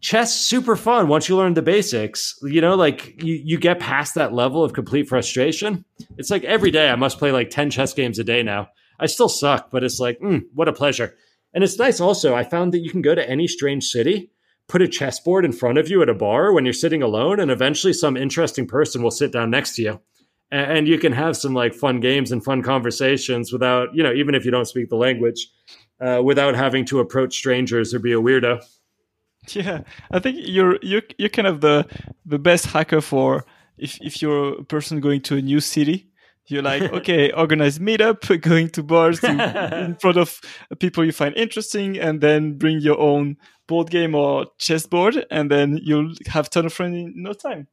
[0.00, 4.14] chess super fun once you learn the basics you know like you, you get past
[4.14, 5.84] that level of complete frustration
[6.16, 8.68] it's like every day i must play like 10 chess games a day now
[9.00, 11.14] i still suck but it's like mm, what a pleasure
[11.52, 14.30] and it's nice also i found that you can go to any strange city
[14.68, 17.50] put a chessboard in front of you at a bar when you're sitting alone and
[17.50, 20.00] eventually some interesting person will sit down next to you
[20.50, 24.34] and, you can have some like fun games and fun conversations without you know even
[24.34, 25.48] if you don't speak the language
[26.00, 28.62] uh, without having to approach strangers or be a weirdo
[29.54, 31.86] Yeah, I think you're you're you're kind of the
[32.26, 33.44] the best hacker for
[33.76, 36.10] if if you're a person going to a new city.
[36.46, 40.40] You're like, okay, organize meetup, going to bars to, in front of
[40.78, 43.36] people you find interesting, and then bring your own
[43.66, 47.68] board game or chessboard, and then you'll have ton of friends in no time.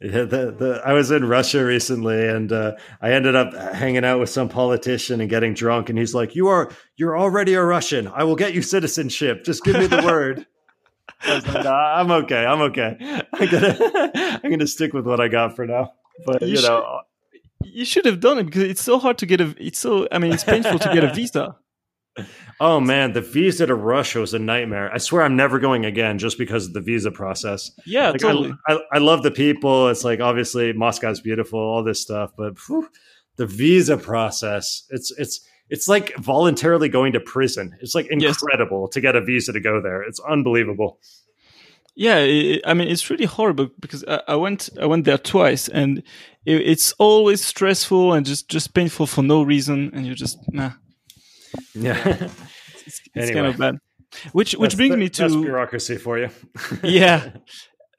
[0.00, 2.72] Yeah, the, the, I was in Russia recently, and uh,
[3.02, 5.90] I ended up hanging out with some politician and getting drunk.
[5.90, 8.08] And he's like, "You are you're already a Russian.
[8.08, 9.44] I will get you citizenship.
[9.44, 10.46] Just give me the word."
[11.28, 12.46] like, I'm okay.
[12.46, 12.96] I'm okay.
[13.32, 14.10] I'm gonna
[14.42, 15.92] I'm gonna stick with what I got for now.
[16.24, 17.00] But you, you know,
[17.62, 19.54] you should have done it because it's so hard to get a.
[19.58, 20.08] It's so.
[20.10, 21.56] I mean, it's painful to get a visa.
[22.60, 24.92] Oh man, the visa to Russia was a nightmare.
[24.92, 27.70] I swear I'm never going again just because of the visa process.
[27.86, 28.52] Yeah, like, totally.
[28.68, 29.88] I, I, I, love the people.
[29.88, 32.88] It's like obviously Moscow's beautiful, all this stuff, but whew,
[33.36, 35.40] the visa process, it's it's
[35.70, 37.76] it's like voluntarily going to prison.
[37.80, 38.94] It's like incredible yes.
[38.94, 40.02] to get a visa to go there.
[40.02, 40.98] It's unbelievable.
[41.94, 45.68] Yeah, it, I mean it's really horrible because I, I, went I went there twice
[45.68, 45.98] and
[46.44, 50.72] it, it's always stressful and just just painful for no reason and you just nah.
[51.74, 52.30] Yeah, it's,
[52.86, 53.34] it's anyway.
[53.34, 53.78] kind of bad.
[54.32, 56.30] Which which brings the, me to bureaucracy for you.
[56.82, 57.30] yeah.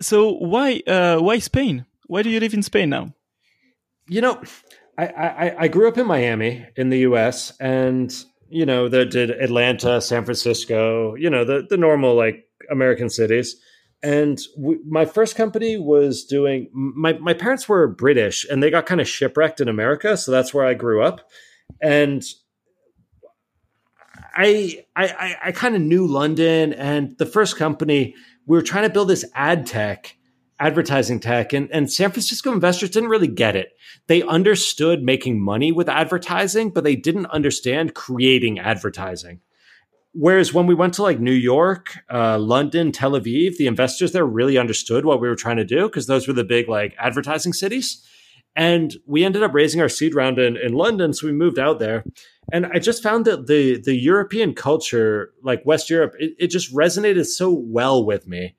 [0.01, 1.85] So why uh, why Spain?
[2.07, 3.13] Why do you live in Spain now?
[4.07, 4.41] You know,
[4.97, 7.53] I, I, I grew up in Miami in the U.S.
[7.59, 8.13] and
[8.49, 13.55] you know the did Atlanta, San Francisco, you know the the normal like American cities.
[14.03, 18.85] And we, my first company was doing my my parents were British and they got
[18.85, 21.29] kind of shipwrecked in America, so that's where I grew up.
[21.81, 22.23] And
[24.35, 28.15] I I I kind of knew London and the first company
[28.45, 30.17] we were trying to build this ad tech
[30.59, 33.71] advertising tech and, and San Francisco investors didn't really get it.
[34.07, 39.41] They understood making money with advertising, but they didn't understand creating advertising.
[40.13, 44.25] Whereas when we went to like New York, uh, London, Tel Aviv, the investors there
[44.25, 47.53] really understood what we were trying to do because those were the big like advertising
[47.53, 48.05] cities.
[48.55, 51.13] And we ended up raising our seed round in, in London.
[51.13, 52.03] So we moved out there.
[52.51, 56.73] And I just found that the the European culture, like West Europe, it, it just
[56.73, 58.55] resonated so well with me.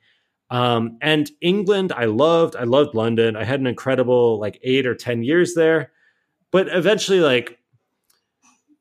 [0.50, 2.56] Um, and England, I loved.
[2.56, 3.36] I loved London.
[3.36, 5.92] I had an incredible like eight or ten years there.
[6.50, 7.58] But eventually, like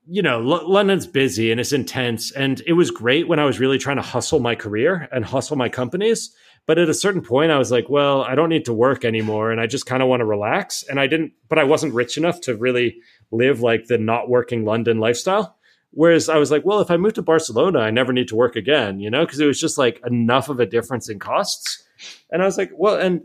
[0.07, 3.59] you know, L- London's busy and it's intense, and it was great when I was
[3.59, 6.35] really trying to hustle my career and hustle my companies.
[6.67, 9.51] But at a certain point, I was like, well, I don't need to work anymore.
[9.51, 10.83] And I just kind of want to relax.
[10.83, 12.97] And I didn't, but I wasn't rich enough to really
[13.31, 15.57] live like the not working London lifestyle.
[15.91, 18.55] Whereas I was like, well, if I move to Barcelona, I never need to work
[18.55, 21.83] again, you know, because it was just like enough of a difference in costs.
[22.31, 23.21] And I was like, well, and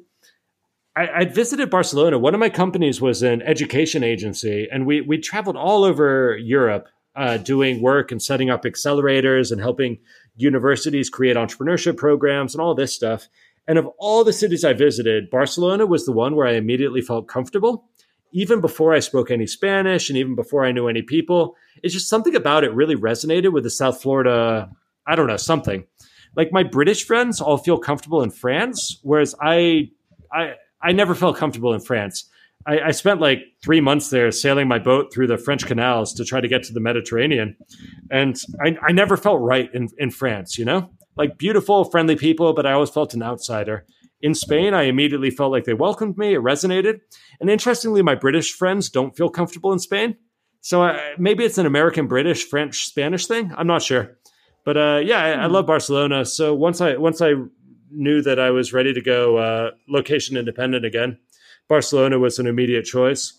[0.96, 2.18] I, I'd visited Barcelona.
[2.18, 6.88] One of my companies was an education agency, and we we traveled all over Europe
[7.14, 9.98] uh, doing work and setting up accelerators and helping
[10.36, 13.28] universities create entrepreneurship programs and all this stuff.
[13.68, 17.26] And of all the cities I visited, Barcelona was the one where I immediately felt
[17.26, 17.88] comfortable,
[18.36, 21.56] even before I spoke any Spanish and even before I knew any people.
[21.82, 24.68] It's just something about it really resonated with the South Florida,
[25.06, 25.86] I don't know, something.
[26.36, 29.88] Like my British friends all feel comfortable in France, whereas I
[30.30, 32.28] I I never felt comfortable in France.
[32.66, 36.24] I, I, spent like three months there sailing my boat through the French canals to
[36.24, 37.56] try to get to the Mediterranean.
[38.10, 40.90] And I, I never felt right in, in France, you know?
[41.16, 43.86] Like beautiful, friendly people, but I always felt an outsider.
[44.22, 46.34] In Spain, I immediately felt like they welcomed me.
[46.34, 47.00] It resonated.
[47.40, 50.16] And interestingly, my British friends don't feel comfortable in Spain.
[50.60, 53.52] So uh, maybe it's an American, British, French, Spanish thing.
[53.56, 54.16] I'm not sure.
[54.64, 55.52] But uh, yeah, I, I, hmm.
[55.52, 56.24] love Barcelona.
[56.24, 57.34] So once I once I
[57.90, 61.18] knew that I was ready to go uh, location independent again,
[61.68, 63.32] Barcelona was an immediate choice.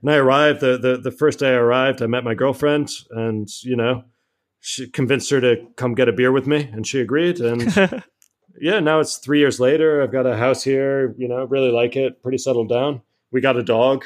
[0.00, 3.48] And I arrived the, the the first day I arrived, I met my girlfriend, and
[3.64, 4.04] you know,
[4.60, 7.40] she convinced her to come get a beer with me, and she agreed.
[7.40, 7.62] And
[8.60, 10.02] yeah, now it's three years later.
[10.02, 11.14] I've got a house here.
[11.18, 12.22] You know, really like it.
[12.22, 13.02] Pretty settled down.
[13.30, 14.04] We got a dog.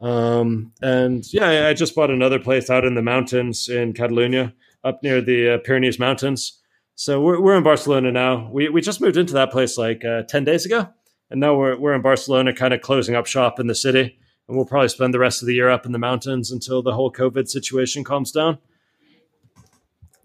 [0.00, 5.02] Um, and yeah, I just bought another place out in the mountains in Catalonia, up
[5.02, 6.60] near the uh, Pyrenees Mountains.
[6.94, 8.48] So we're, we're in Barcelona now.
[8.52, 10.88] We, we just moved into that place like uh, 10 days ago
[11.30, 14.18] and now we're we're in Barcelona, kind of closing up shop in the city,
[14.48, 16.92] and we'll probably spend the rest of the year up in the mountains until the
[16.92, 18.58] whole COVID situation calms down.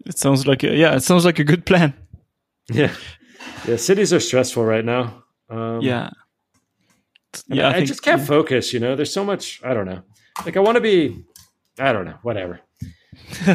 [0.06, 1.94] It sounds like a, yeah, it sounds like a good plan.
[2.70, 2.94] Yeah,
[3.66, 3.76] yeah.
[3.76, 5.24] Cities are stressful right now.
[5.50, 6.10] Um, yeah,
[7.46, 7.68] yeah.
[7.68, 8.72] I, I, just can't focus.
[8.72, 9.60] You know, there's so much.
[9.64, 10.02] I don't know.
[10.44, 11.24] Like I want to be.
[11.78, 12.18] I don't know.
[12.22, 12.60] Whatever.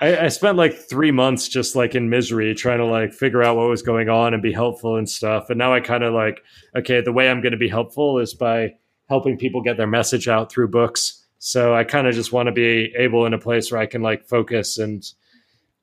[0.00, 3.56] I, I, spent like three months just like in misery trying to like figure out
[3.56, 5.50] what was going on and be helpful and stuff.
[5.50, 6.42] And now I kind of like,
[6.76, 8.74] okay, the way I'm going to be helpful is by
[9.08, 11.26] helping people get their message out through books.
[11.38, 14.02] So I kind of just want to be able in a place where I can
[14.02, 15.04] like focus and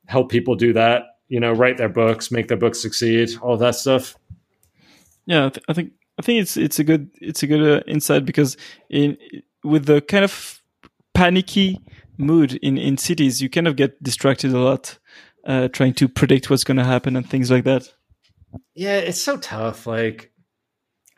[0.06, 3.74] help people do that, you know, write their books, make their books succeed, all that
[3.74, 4.16] stuff.
[5.26, 7.82] Yeah, I, th- I think I think it's it's a good it's a good uh,
[7.86, 8.56] insight because
[8.90, 9.16] in
[9.62, 10.62] with the kind of
[11.14, 11.80] panicky
[12.16, 14.98] mood in in cities, you kind of get distracted a lot,
[15.46, 17.92] uh, trying to predict what's going to happen and things like that.
[18.74, 19.86] Yeah, it's so tough.
[19.86, 20.32] Like,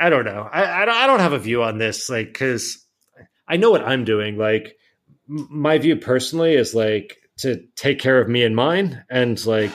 [0.00, 0.48] I don't know.
[0.52, 2.11] I I don't, I don't have a view on this.
[2.11, 2.84] Like, because
[3.46, 4.36] I know what I'm doing.
[4.36, 4.76] Like,
[5.28, 9.72] m- my view personally is like to take care of me and mine, and like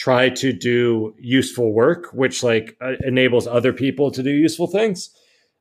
[0.00, 5.10] try to do useful work, which like uh, enables other people to do useful things.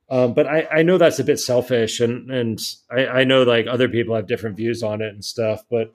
[0.10, 2.58] Um, but I, I know that's a bit selfish, and and
[2.90, 5.64] I, I know like other people have different views on it and stuff.
[5.70, 5.94] But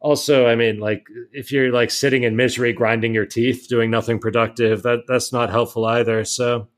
[0.00, 4.18] also, I mean, like if you're like sitting in misery, grinding your teeth, doing nothing
[4.18, 6.24] productive, that that's not helpful either.
[6.24, 6.68] So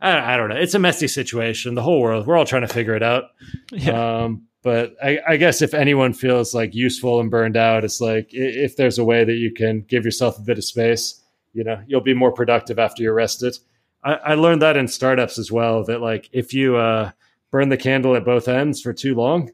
[0.00, 0.56] I, I don't know.
[0.56, 1.76] It's a messy situation.
[1.76, 3.24] The whole world, we're all trying to figure it out.
[3.72, 4.22] Yeah.
[4.24, 8.28] Um, but I, I, guess if anyone feels like useful and burned out, it's like
[8.32, 11.82] if there's a way that you can give yourself a bit of space, You know,
[11.86, 13.56] you'll be more productive after you're rested.
[14.04, 15.84] I, I learned that in startups as well.
[15.84, 17.12] That like if you uh,
[17.50, 19.50] burn the candle at both ends for too long,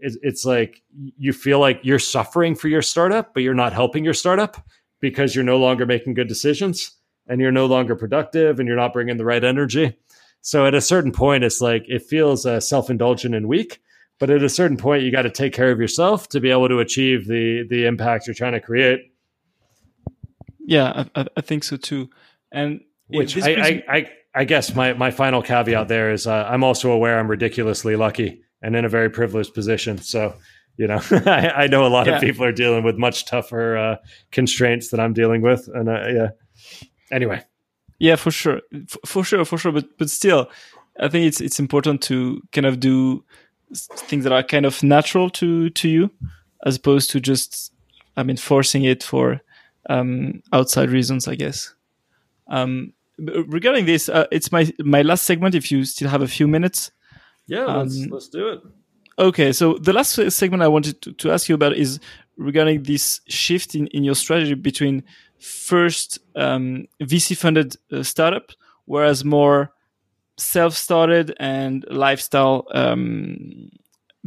[0.00, 4.04] it, it's like you feel like you're suffering for your startup, but you're not helping
[4.04, 4.56] your startup
[5.00, 6.92] because you're no longer making good decisions
[7.26, 9.96] and you're no longer productive and you're not bringing the right energy.
[10.42, 13.80] So at a certain point, it's like it feels uh, self indulgent and weak.
[14.20, 16.68] But at a certain point, you got to take care of yourself to be able
[16.68, 19.10] to achieve the the impact you're trying to create.
[20.70, 22.10] Yeah, I, I think so too.
[22.52, 26.62] And which I, I, I, I, guess my, my final caveat there is uh, I'm
[26.62, 29.98] also aware I'm ridiculously lucky and in a very privileged position.
[29.98, 30.34] So,
[30.76, 32.14] you know, I, I, know a lot yeah.
[32.16, 33.96] of people are dealing with much tougher uh,
[34.30, 35.68] constraints that I'm dealing with.
[35.74, 36.28] And uh, yeah,
[37.10, 37.42] anyway.
[37.98, 38.60] Yeah, for sure.
[38.88, 39.72] For, for sure, for sure.
[39.72, 40.48] But, but still,
[41.00, 43.24] I think it's, it's important to kind of do
[43.74, 46.10] things that are kind of natural to, to you
[46.64, 47.72] as opposed to just,
[48.16, 49.40] I mean, forcing it for
[49.88, 51.74] um, outside reasons, I guess.
[52.48, 55.54] Um, regarding this, uh, it's my my last segment.
[55.54, 56.90] If you still have a few minutes,
[57.46, 58.60] yeah, let's um, let's do it.
[59.18, 62.00] Okay, so the last segment I wanted to, to ask you about is
[62.36, 65.02] regarding this shift in, in your strategy between
[65.38, 68.52] first um, VC funded uh, startup,
[68.86, 69.72] whereas more
[70.40, 73.70] self started and lifestyle um,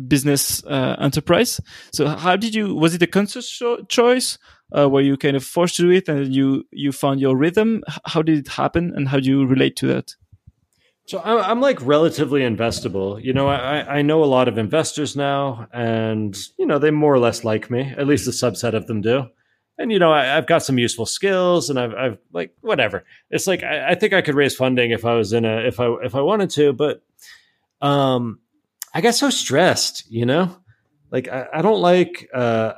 [0.07, 1.59] business uh, enterprise.
[1.93, 2.75] So, how did you?
[2.75, 4.37] Was it a conscious cho- choice?
[4.75, 7.83] uh, where you kind of forced to do it and you you found your rhythm
[8.05, 10.15] how did it happen and how do you relate to that
[11.05, 13.21] so I'm like relatively investable.
[13.21, 17.13] You know, I, I know a lot of investors now, and you know they more
[17.13, 17.93] or less like me.
[17.97, 19.27] At least a subset of them do.
[19.77, 23.03] And you know, I, have got some useful skills, and I've, I've like whatever.
[23.31, 25.79] It's like I, I, think I could raise funding if I was in a if
[25.79, 27.01] I if I wanted to, but
[27.81, 28.39] um,
[28.93, 30.05] I got so stressed.
[30.11, 30.55] You know,
[31.11, 32.73] like I, I don't like uh,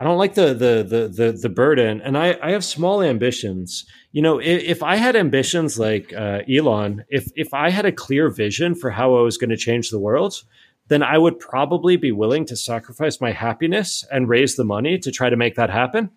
[0.00, 3.86] I don't like the the the the, the burden, and I, I have small ambitions.
[4.10, 7.92] You know, if, if I had ambitions like uh, Elon, if if I had a
[7.92, 10.42] clear vision for how I was going to change the world,
[10.88, 15.10] then I would probably be willing to sacrifice my happiness and raise the money to
[15.10, 16.10] try to make that happen.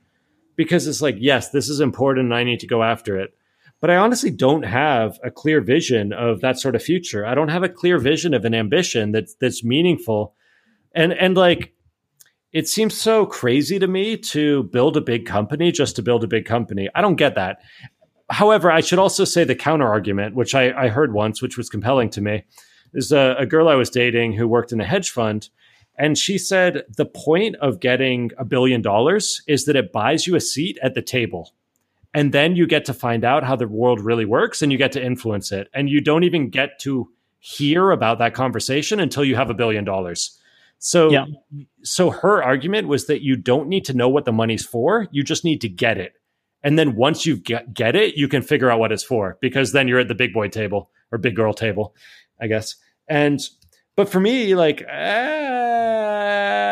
[0.56, 3.32] Because it's like, yes, this is important, and I need to go after it.
[3.80, 7.26] But I honestly don't have a clear vision of that sort of future.
[7.26, 10.34] I don't have a clear vision of an ambition that's that's meaningful,
[10.96, 11.76] and and like
[12.52, 16.28] it seems so crazy to me to build a big company just to build a
[16.28, 16.90] big company.
[16.96, 17.60] I don't get that.
[18.30, 21.70] However, I should also say the counter argument, which I, I heard once, which was
[21.70, 22.46] compelling to me,
[22.94, 25.50] is a, a girl I was dating who worked in a hedge fund.
[25.98, 30.36] And she said the point of getting a billion dollars is that it buys you
[30.36, 31.54] a seat at the table.
[32.14, 34.92] And then you get to find out how the world really works and you get
[34.94, 35.70] to influence it.
[35.74, 37.10] And you don't even get to
[37.40, 40.40] hear about that conversation until you have a billion dollars.
[40.80, 41.26] So, yeah.
[41.84, 45.08] so her argument was that you don't need to know what the money's for.
[45.12, 46.14] You just need to get it.
[46.64, 49.72] And then once you get, get it, you can figure out what it's for because
[49.72, 51.96] then you're at the big boy table or big girl table,
[52.40, 52.76] I guess.
[53.08, 53.40] And,
[53.96, 54.92] but for me, like, uh,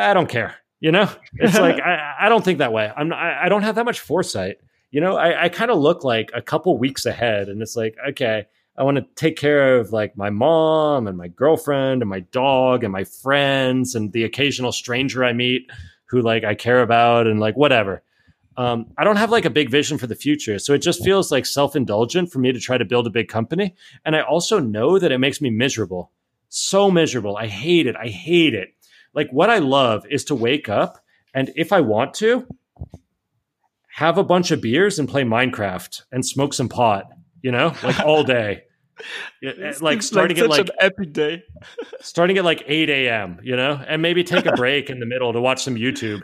[0.09, 0.55] I don't care.
[0.79, 2.91] You know, it's like, I, I don't think that way.
[2.95, 4.57] I'm, I, I don't have that much foresight.
[4.91, 7.95] You know, I, I kind of look like a couple weeks ahead and it's like,
[8.09, 8.45] okay,
[8.77, 12.83] I want to take care of like my mom and my girlfriend and my dog
[12.83, 15.69] and my friends and the occasional stranger I meet
[16.07, 18.03] who like I care about and like whatever.
[18.57, 20.59] Um, I don't have like a big vision for the future.
[20.59, 23.27] So it just feels like self indulgent for me to try to build a big
[23.27, 23.75] company.
[24.05, 26.11] And I also know that it makes me miserable.
[26.49, 27.37] So miserable.
[27.37, 27.95] I hate it.
[27.95, 28.69] I hate it.
[29.13, 30.99] Like what I love is to wake up
[31.33, 32.47] and if I want to,
[33.89, 37.09] have a bunch of beers and play Minecraft and smoke some pot
[37.45, 38.63] you know, like all day.
[39.81, 41.43] like starting like at like epic day.
[42.01, 43.39] starting at like eight a.m.
[43.43, 46.23] You know, and maybe take a break in the middle to watch some YouTube.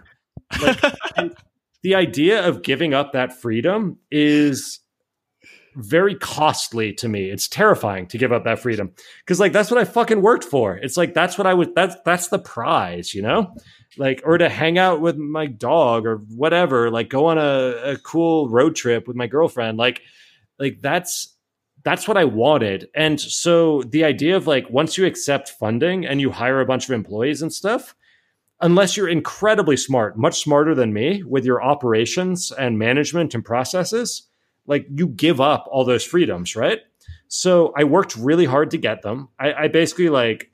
[0.60, 0.82] Like
[1.84, 4.80] the idea of giving up that freedom is
[5.76, 7.30] very costly to me.
[7.30, 10.76] It's terrifying to give up that freedom because like that's what I fucking worked for.
[10.76, 11.70] It's like that's what I was.
[11.76, 13.56] That's that's the prize, you know.
[13.98, 16.92] Like or to hang out with my dog or whatever.
[16.92, 19.78] Like go on a, a cool road trip with my girlfriend.
[19.78, 20.02] Like
[20.60, 21.36] like that's
[21.84, 22.90] that's what I wanted.
[22.94, 26.86] And so the idea of like once you accept funding and you hire a bunch
[26.86, 27.96] of employees and stuff,
[28.62, 34.24] unless you're incredibly smart, much smarter than me with your operations and management and processes,
[34.68, 36.80] like you give up all those freedoms, right?
[37.28, 39.30] So I worked really hard to get them.
[39.40, 40.52] I, I basically like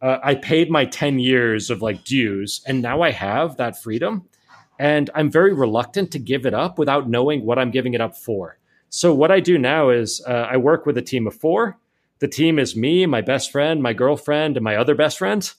[0.00, 4.26] uh, I paid my 10 years of like dues and now I have that freedom.
[4.78, 8.16] And I'm very reluctant to give it up without knowing what I'm giving it up
[8.16, 8.58] for.
[8.88, 11.78] So what I do now is uh, I work with a team of four.
[12.18, 15.50] The team is me, my best friend, my girlfriend, and my other best friend,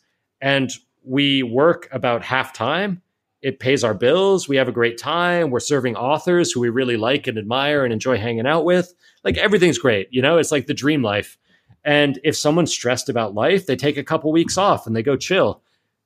[0.41, 0.71] and
[1.03, 3.01] we work about half time.
[3.41, 4.47] it pays our bills.
[4.47, 5.49] We have a great time.
[5.49, 8.93] We're serving authors who we really like and admire and enjoy hanging out with.
[9.23, 10.07] Like everything's great.
[10.11, 11.37] You know, it's like the dream life.
[11.83, 15.15] And if someone's stressed about life, they take a couple weeks off and they go
[15.17, 15.63] chill.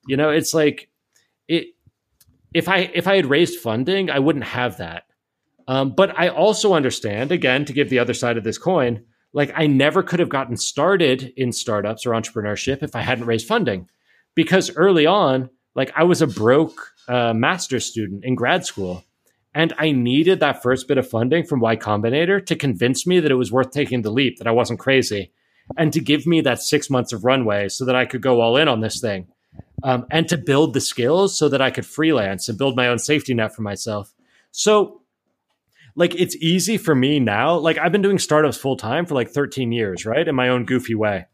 [0.07, 0.89] You know, it's like
[1.47, 1.67] it
[2.53, 5.03] if I if I had raised funding, I wouldn't have that.
[5.67, 9.51] Um, but I also understand, again, to give the other side of this coin, like
[9.55, 13.89] I never could have gotten started in startups or entrepreneurship if I hadn't raised funding.
[14.35, 19.03] Because early on, like I was a broke uh, master's student in grad school.
[19.53, 23.31] And I needed that first bit of funding from Y Combinator to convince me that
[23.31, 25.31] it was worth taking the leap, that I wasn't crazy,
[25.77, 28.57] and to give me that six months of runway so that I could go all
[28.57, 29.27] in on this thing.
[29.81, 32.99] Um, and to build the skills so that I could freelance and build my own
[32.99, 34.13] safety net for myself.
[34.51, 35.01] So
[35.95, 37.55] like it's easy for me now.
[37.55, 40.27] Like I've been doing startups full time for like 13 years, right?
[40.27, 41.27] In my own goofy way.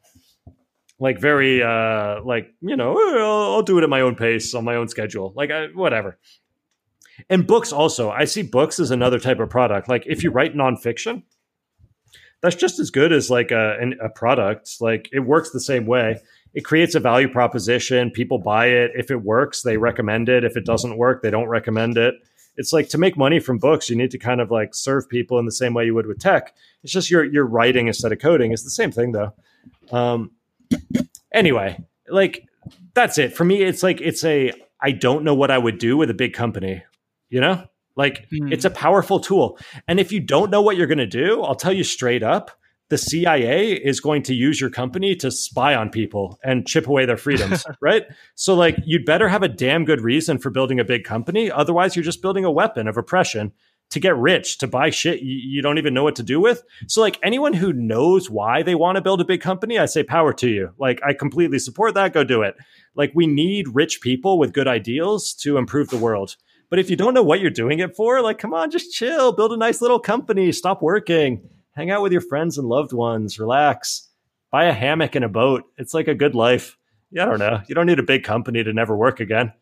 [1.02, 4.64] Like very uh like, you know, I'll, I'll do it at my own pace on
[4.64, 5.34] my own schedule.
[5.36, 6.18] Like I, whatever.
[7.30, 8.10] And books also.
[8.10, 9.89] I see books as another type of product.
[9.89, 11.24] Like if you write nonfiction,
[12.41, 14.78] that's just as good as like a, a product.
[14.80, 16.20] Like it works the same way.
[16.54, 18.12] It creates a value proposition.
[18.12, 18.91] People buy it.
[18.95, 20.43] If it works, they recommend it.
[20.43, 22.16] If it doesn't work, they don't recommend it
[22.58, 25.39] it's like to make money from books, you need to kind of like serve people
[25.39, 26.54] in the same way you would with tech.
[26.84, 28.52] It's just you're you're writing instead of coding.
[28.52, 29.34] It's the same thing though.
[29.91, 30.32] Um,
[31.34, 32.47] anyway, like
[32.93, 33.61] that's it for me.
[33.61, 34.51] It's like it's a
[34.82, 36.84] I don't know what I would do with a big company.
[37.30, 37.63] You know,
[37.95, 38.51] like mm.
[38.51, 39.57] it's a powerful tool.
[39.88, 42.51] And if you don't know what you're going to do, I'll tell you straight up
[42.91, 47.05] the CIA is going to use your company to spy on people and chip away
[47.05, 48.03] their freedoms, right?
[48.36, 51.49] So, like, you'd better have a damn good reason for building a big company.
[51.49, 53.53] Otherwise, you're just building a weapon of oppression
[53.92, 56.64] to get rich, to buy shit you, don't even know what to do with.
[56.88, 60.04] So, like, anyone who knows why they want to build a big company, I say
[60.04, 60.74] power to you.
[60.78, 62.14] Like, I completely support that.
[62.14, 62.56] Go do it.
[62.96, 66.36] Like, we need rich people with good ideals to improve the world.
[66.70, 69.34] But if you don't know what you're doing it for, like, come on, just chill,
[69.34, 73.39] build a nice little company, stop working hang out with your friends and loved ones,
[73.39, 74.10] relax,
[74.52, 75.64] buy a hammock and a boat.
[75.78, 76.78] It's like a good life.
[77.12, 77.62] Yeah, I don't know.
[77.68, 79.54] You don't need a big company to never work again.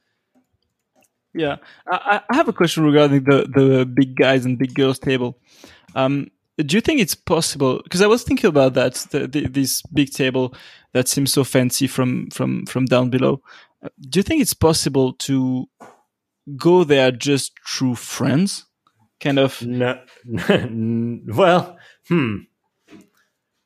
[1.34, 1.58] Yeah,
[1.92, 5.38] I, I have a question regarding the the big guys and big girls table.
[5.96, 6.28] Um,
[6.58, 7.82] do you think it's possible?
[7.84, 10.54] Because I was thinking about that, the, the, this big table
[10.94, 13.42] that seems so fancy from from from down below.
[14.10, 15.68] Do you think it's possible to
[16.58, 18.66] go there just through friends?
[19.20, 19.62] Kind of.
[19.62, 20.00] No.
[21.36, 21.78] well,
[22.08, 22.38] Hmm.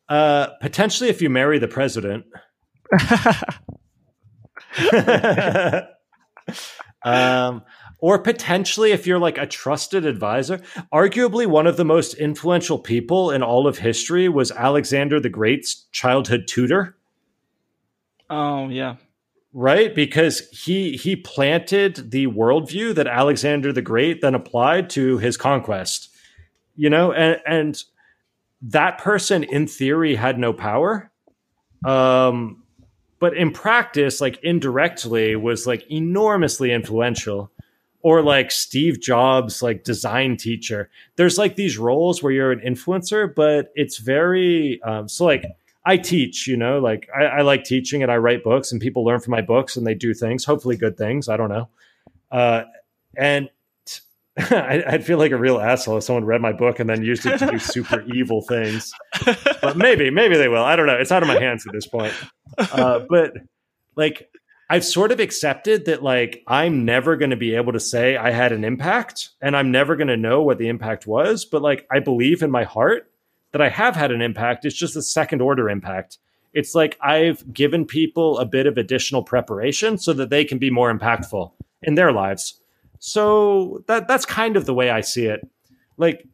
[0.09, 2.26] Uh, potentially, if you marry the president.
[7.03, 7.63] um,
[7.99, 10.59] or potentially, if you're like a trusted advisor.
[10.93, 15.85] Arguably, one of the most influential people in all of history was Alexander the Great's
[15.91, 16.97] childhood tutor.
[18.29, 18.95] Oh yeah,
[19.53, 25.37] right because he he planted the worldview that alexander the great then applied to his
[25.37, 26.09] conquest
[26.75, 27.83] you know and and
[28.61, 31.11] that person in theory had no power
[31.85, 32.62] um
[33.24, 37.49] but in practice like indirectly was like enormously influential.
[38.01, 40.89] Or like steve jobs like design teacher.
[41.15, 45.45] There's like these roles where you're an influencer but it's very um, so like
[45.86, 49.05] i teach you know like I, I like teaching and i write books and people
[49.05, 51.69] learn from my books and they do things hopefully good things i don't know.
[52.30, 52.63] Uh,
[53.15, 53.49] and
[54.51, 57.25] I, would feel like a real asshole if someone read my book and then used
[57.25, 58.91] it to do super evil things.
[59.61, 60.63] But maybe, maybe they will.
[60.63, 60.95] I don't know.
[60.95, 62.13] It's out of my hands at this point.
[62.57, 63.34] Uh, but
[63.95, 64.29] like,
[64.69, 68.31] I've sort of accepted that like I'm never going to be able to say I
[68.31, 71.45] had an impact, and I'm never going to know what the impact was.
[71.45, 73.11] But like, I believe in my heart
[73.51, 74.65] that I have had an impact.
[74.65, 76.17] It's just a second order impact.
[76.53, 80.71] It's like I've given people a bit of additional preparation so that they can be
[80.71, 81.51] more impactful
[81.84, 82.59] in their lives
[83.05, 85.45] so that that's kind of the way I see it.
[85.97, 86.25] Like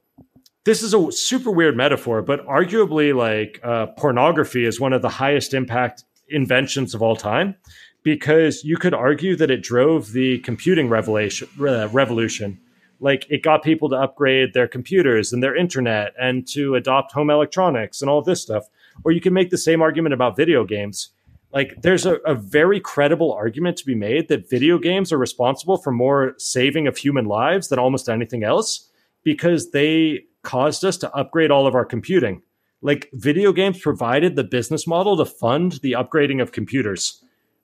[0.66, 5.10] this is a super weird metaphor, but arguably, like uh, pornography is one of the
[5.10, 7.56] highest impact inventions of all time
[8.04, 12.60] because you could argue that it drove the computing revelation, revolution.
[13.00, 17.32] Like it got people to upgrade their computers and their internet and to adopt home
[17.32, 18.66] electronics and all this stuff.
[19.04, 21.10] Or you can make the same argument about video games
[21.52, 25.78] like there's a, a, very credible argument to be made that video games are responsible
[25.78, 28.90] for more saving of human lives than almost anything else
[29.24, 32.42] because they caused us to upgrade all of our computing.
[32.82, 37.24] Like video games provided the business model to fund the upgrading of computers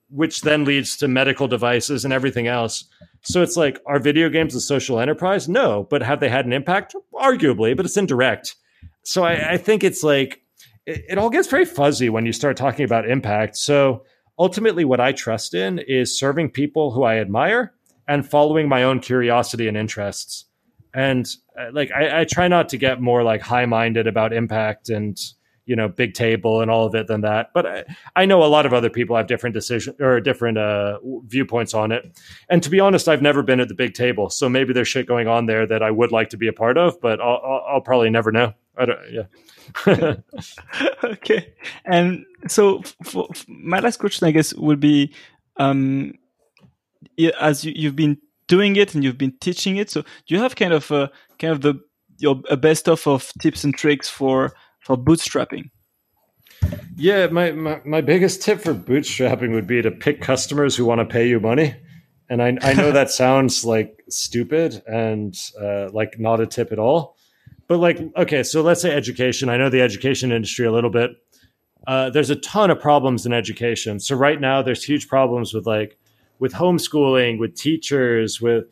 [0.09, 2.86] which then leads to medical devices and everything else.
[3.23, 5.49] So it's like are video games a social enterprise?
[5.49, 6.95] No but have they had an impact?
[7.13, 8.55] Arguably but it's indirect.
[9.03, 10.41] So I, I think it's like
[10.86, 13.57] it, it all gets very fuzzy when you start talking about impact.
[13.57, 14.03] So
[14.38, 17.73] ultimately, what I trust in is serving people who I admire
[18.07, 20.45] and following my own curiosity and interests.
[20.93, 21.27] And
[21.59, 25.17] uh, like I, I try not to get more like high minded about impact and
[25.66, 27.51] you know big table and all of it than that.
[27.53, 27.84] But I,
[28.16, 31.91] I, know a lot of other people have different decision or different uh, viewpoints on
[31.91, 32.20] it.
[32.49, 35.05] And to be honest i've never been at the big table so maybe there's shit
[35.07, 37.66] going on there that i would like to be a part of but i'll, I'll,
[37.70, 38.53] I'll probably never know.
[38.78, 40.16] I don't yeah.
[41.03, 41.53] Okay.
[41.86, 45.13] And so for, for my last question i guess would be
[45.57, 46.13] um
[47.39, 50.55] as you, you've been doing it and you've been teaching it so do you have
[50.55, 51.09] kind of a
[51.39, 51.80] kind of the
[52.18, 54.53] your a best of of tips and tricks for
[54.86, 55.71] for bootstrapping?
[56.95, 60.99] Yeah, my, my, my biggest tip for bootstrapping would be to pick customers who want
[60.99, 61.75] to pay you money.
[62.29, 66.79] And I, I know that sounds like stupid and uh, like not a tip at
[66.79, 67.17] all.
[67.67, 69.49] But like, okay, so let's say education.
[69.49, 71.11] I know the education industry a little bit.
[71.88, 73.99] Uh, there's a ton of problems in education.
[73.99, 75.97] So right now, there's huge problems with like
[76.38, 78.65] with homeschooling, with teachers, with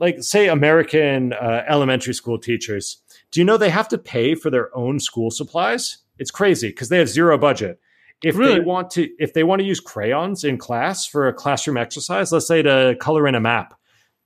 [0.00, 3.00] like say American uh, elementary school teachers
[3.30, 5.98] do you know they have to pay for their own school supplies?
[6.18, 7.80] It's crazy because they have zero budget.
[8.22, 8.54] If really?
[8.54, 12.32] they want to, if they want to use crayons in class for a classroom exercise,
[12.32, 13.74] let's say to color in a map,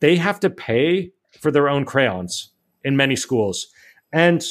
[0.00, 2.50] they have to pay for their own crayons
[2.82, 3.68] in many schools,
[4.12, 4.44] and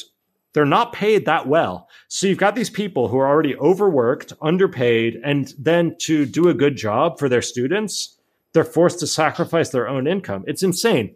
[0.54, 1.90] they're not paid that well.
[2.08, 6.54] So you've got these people who are already overworked, underpaid, and then to do a
[6.54, 8.18] good job for their students,
[8.54, 10.44] they're forced to sacrifice their own income.
[10.48, 11.16] It's insane.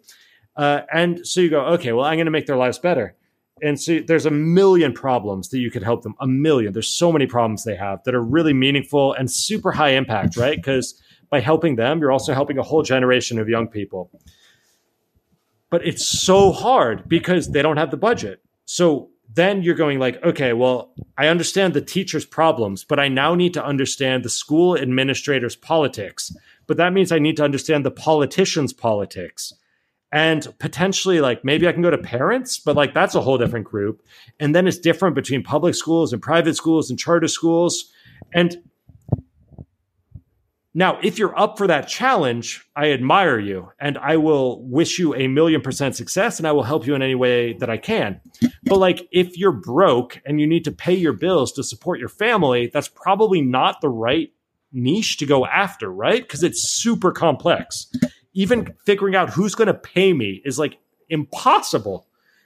[0.55, 3.15] Uh, and so you go, okay, well, I'm going to make their lives better
[3.61, 6.73] and so there's a million problems that you could help them a million.
[6.73, 10.57] There's so many problems they have that are really meaningful and super high impact right?
[10.57, 14.09] Because by helping them you're also helping a whole generation of young people.
[15.69, 18.41] But it's so hard because they don't have the budget.
[18.65, 23.35] So then you're going like okay well i understand the teacher's problems but i now
[23.35, 26.33] need to understand the school administrator's politics.
[26.65, 29.53] But that means i need to understand the politician's politics
[30.11, 33.65] and potentially like maybe I can go to parents, but like that's a whole different
[33.65, 34.01] group.
[34.39, 37.91] And then it's different between public schools and private schools and charter schools.
[38.33, 38.57] And
[40.73, 45.15] now, if you're up for that challenge, I admire you and I will wish you
[45.15, 48.21] a million percent success and I will help you in any way that I can.
[48.63, 52.09] But like if you're broke and you need to pay your bills to support your
[52.09, 54.31] family, that's probably not the right
[54.71, 56.21] niche to go after, right?
[56.21, 57.91] Because it's super complex
[58.37, 60.77] even figuring out who's going to pay me is like
[61.09, 62.05] impossible.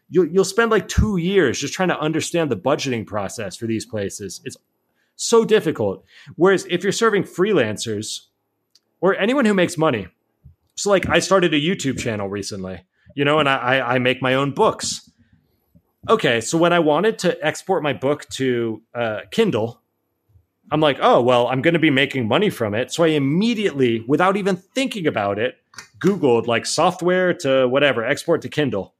[0.09, 3.85] You'll, you'll spend like two years just trying to understand the budgeting process for these
[3.85, 4.39] places.
[4.45, 4.55] It's
[5.17, 6.05] so difficult.
[6.37, 8.27] Whereas if you're serving freelancers
[9.01, 10.07] or anyone who makes money,
[10.75, 14.35] so like I started a YouTube channel recently, you know, and I, I make my
[14.35, 15.11] own books.
[16.07, 19.80] Okay, so when I wanted to export my book to uh, Kindle,
[20.71, 22.91] I'm like, oh, well, I'm going to be making money from it.
[22.91, 25.57] So I immediately, without even thinking about it,
[25.99, 28.95] Googled like software to whatever, export to Kindle.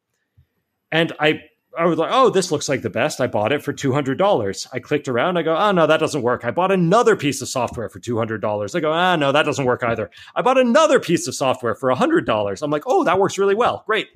[0.91, 1.43] And I
[1.77, 3.21] I was like, oh, this looks like the best.
[3.21, 4.67] I bought it for $200.
[4.73, 5.37] I clicked around.
[5.37, 6.43] I go, oh, no, that doesn't work.
[6.43, 8.75] I bought another piece of software for $200.
[8.75, 10.11] I go, ah, no, that doesn't work either.
[10.35, 12.61] I bought another piece of software for $100.
[12.61, 13.83] I'm like, oh, that works really well.
[13.85, 14.09] Great.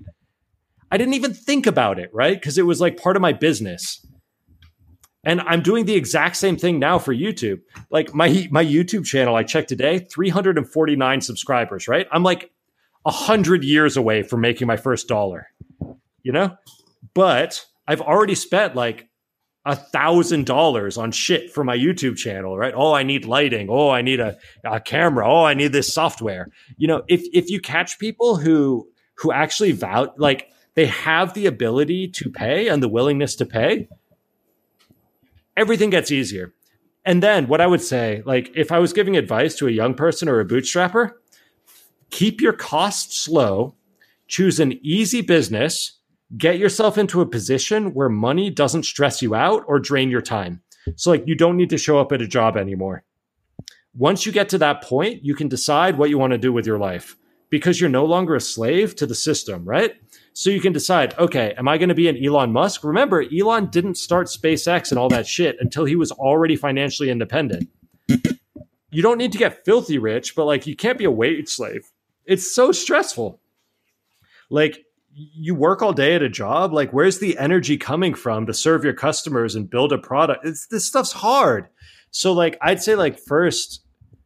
[0.92, 2.40] I didn't even think about it, right?
[2.40, 4.06] Because it was like part of my business.
[5.26, 7.62] And I'm doing the exact same thing now for YouTube.
[7.90, 12.08] Like my my YouTube channel, I checked today, 349 subscribers, right?
[12.12, 12.52] I'm like
[13.06, 15.48] a hundred years away from making my first dollar.
[16.24, 16.56] You know?
[17.14, 19.08] But I've already spent like
[19.66, 22.74] a thousand dollars on shit for my YouTube channel, right?
[22.76, 23.68] Oh, I need lighting.
[23.70, 25.28] Oh, I need a, a camera.
[25.28, 26.50] Oh, I need this software.
[26.78, 28.88] You know, if if you catch people who
[29.18, 33.88] who actually vow like they have the ability to pay and the willingness to pay,
[35.58, 36.54] everything gets easier.
[37.06, 39.94] And then what I would say, like if I was giving advice to a young
[39.94, 41.12] person or a bootstrapper,
[42.10, 43.76] keep your costs low,
[44.28, 46.00] choose an easy business,
[46.38, 50.62] get yourself into a position where money doesn't stress you out or drain your time.
[50.96, 53.04] So like you don't need to show up at a job anymore.
[53.94, 56.66] Once you get to that point, you can decide what you want to do with
[56.66, 57.16] your life
[57.50, 59.96] because you're no longer a slave to the system, right?
[60.38, 62.84] So you can decide, okay, am I going to be an Elon Musk?
[62.84, 67.70] Remember, Elon didn't start SpaceX and all that shit until he was already financially independent.
[68.92, 71.90] You don't need to get filthy rich, but like you can't be a wage slave.
[72.26, 73.40] It's so stressful.
[74.50, 74.84] Like
[75.14, 78.84] you work all day at a job, like where's the energy coming from to serve
[78.84, 80.46] your customers and build a product?
[80.46, 81.70] It's this stuff's hard.
[82.12, 83.86] So like I'd say like first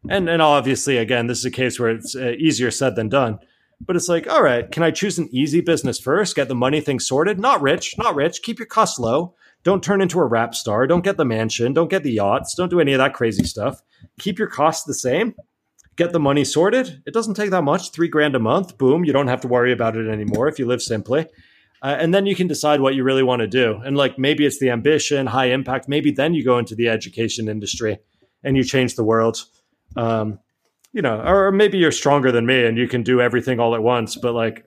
[0.09, 3.37] and and obviously again this is a case where it's uh, easier said than done
[3.81, 6.81] but it's like, all right, can I choose an easy business first, get the money
[6.81, 7.39] thing sorted?
[7.39, 8.41] Not rich, not rich.
[8.41, 9.35] Keep your costs low.
[9.63, 10.87] Don't turn into a rap star.
[10.87, 11.73] Don't get the mansion.
[11.73, 12.55] Don't get the yachts.
[12.55, 13.81] Don't do any of that crazy stuff.
[14.19, 15.33] Keep your costs the same.
[15.99, 17.03] get the money sorted.
[17.05, 18.77] It doesn't take that much, three grand a month.
[18.77, 21.27] Boom, you don't have to worry about it anymore if you live simply.
[21.81, 23.75] Uh, and then you can decide what you really want to do.
[23.83, 25.89] And like maybe it's the ambition, high impact.
[25.89, 27.99] Maybe then you go into the education industry
[28.43, 29.43] and you change the world.
[29.97, 30.39] Um,
[30.93, 33.83] you know, or maybe you're stronger than me and you can do everything all at
[33.83, 34.15] once.
[34.15, 34.65] But like,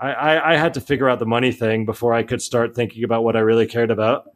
[0.00, 3.04] I, I, I had to figure out the money thing before I could start thinking
[3.04, 4.30] about what I really cared about.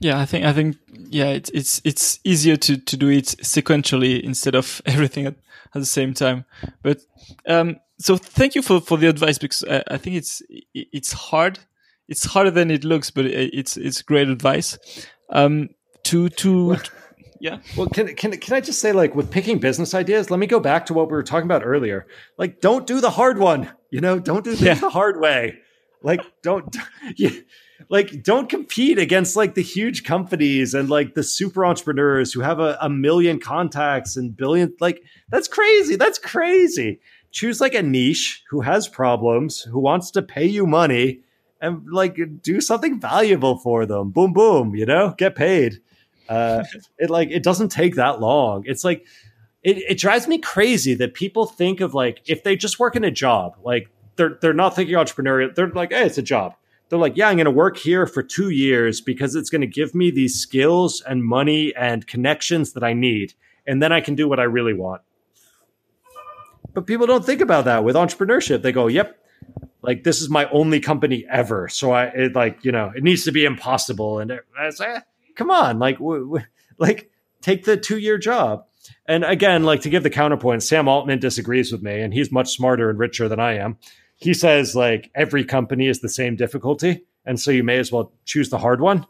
[0.00, 0.76] Yeah, I think I think
[1.10, 5.34] yeah, it's it's it's easier to to do it sequentially instead of everything at,
[5.74, 6.44] at the same time.
[6.82, 7.00] But
[7.46, 10.42] um, so thank you for for the advice because I, I think it's
[10.74, 11.58] it's hard.
[12.08, 14.78] It's harder than it looks, but it's it's great advice.
[15.30, 15.70] Um,
[16.04, 16.76] to to
[17.40, 17.58] yeah.
[17.76, 20.60] Well, can can can I just say like with picking business ideas, let me go
[20.60, 22.06] back to what we were talking about earlier.
[22.36, 23.70] Like, don't do the hard one.
[23.90, 24.74] You know, don't do things yeah.
[24.74, 25.58] the hard way.
[26.02, 26.76] Like, don't
[27.16, 27.44] you
[27.88, 32.58] like don't compete against like the huge companies and like the super entrepreneurs who have
[32.60, 35.96] a, a million contacts and billion like that's crazy.
[35.96, 37.00] That's crazy.
[37.30, 41.20] Choose like a niche who has problems, who wants to pay you money
[41.60, 44.10] and like do something valuable for them.
[44.10, 45.80] Boom, boom, you know, get paid.
[46.28, 46.64] Uh,
[46.98, 48.64] it like it doesn't take that long.
[48.66, 49.06] It's like
[49.62, 53.04] it, it drives me crazy that people think of like if they just work in
[53.04, 55.54] a job, like they're they're not thinking entrepreneurial.
[55.54, 56.54] They're like, hey, it's a job.
[56.88, 59.66] They're like, yeah, I'm going to work here for two years because it's going to
[59.66, 63.34] give me these skills and money and connections that I need,
[63.66, 65.02] and then I can do what I really want.
[66.72, 68.62] But people don't think about that with entrepreneurship.
[68.62, 69.18] They go, yep,
[69.82, 73.24] like this is my only company ever, so I it, like you know it needs
[73.24, 75.00] to be impossible, and I say, eh,
[75.38, 76.46] come on, like, w- w-
[76.78, 77.10] like
[77.40, 78.66] take the two year job.
[79.06, 82.54] And again, like to give the counterpoint, Sam Altman disagrees with me, and he's much
[82.54, 83.78] smarter and richer than I am.
[84.16, 88.12] He says like every company is the same difficulty, and so you may as well
[88.24, 89.06] choose the hard one.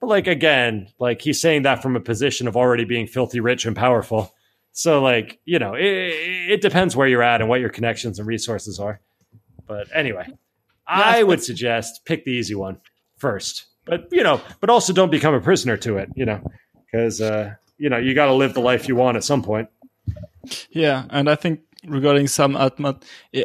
[0.00, 3.66] But like again, like he's saying that from a position of already being filthy rich
[3.66, 4.32] and powerful.
[4.72, 8.28] So like you know, it, it depends where you're at and what your connections and
[8.28, 9.00] resources are.
[9.66, 10.26] But anyway,
[10.86, 12.78] I would suggest pick the easy one
[13.16, 16.40] first but you know, but also don't become a prisoner to it, you know,
[16.86, 19.68] because uh, you know you got to live the life you want at some point.
[20.70, 23.00] Yeah, and I think regarding Sam Altman,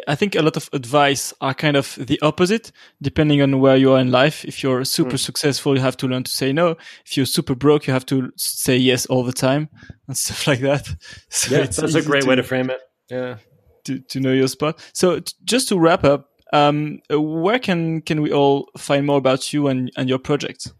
[0.07, 2.71] I think a lot of advice are kind of the opposite,
[3.01, 4.45] depending on where you are in life.
[4.45, 5.19] If you're super mm.
[5.19, 6.75] successful, you have to learn to say no.
[7.05, 9.69] If you're super broke, you have to say yes all the time
[10.07, 10.87] and stuff like that.
[11.29, 12.79] So yeah, that's a great to, way to frame it.
[13.09, 13.37] Yeah.
[13.85, 14.79] To, to know your spot.
[14.93, 19.53] So t- just to wrap up, um, where can can we all find more about
[19.53, 20.73] you and, and your project?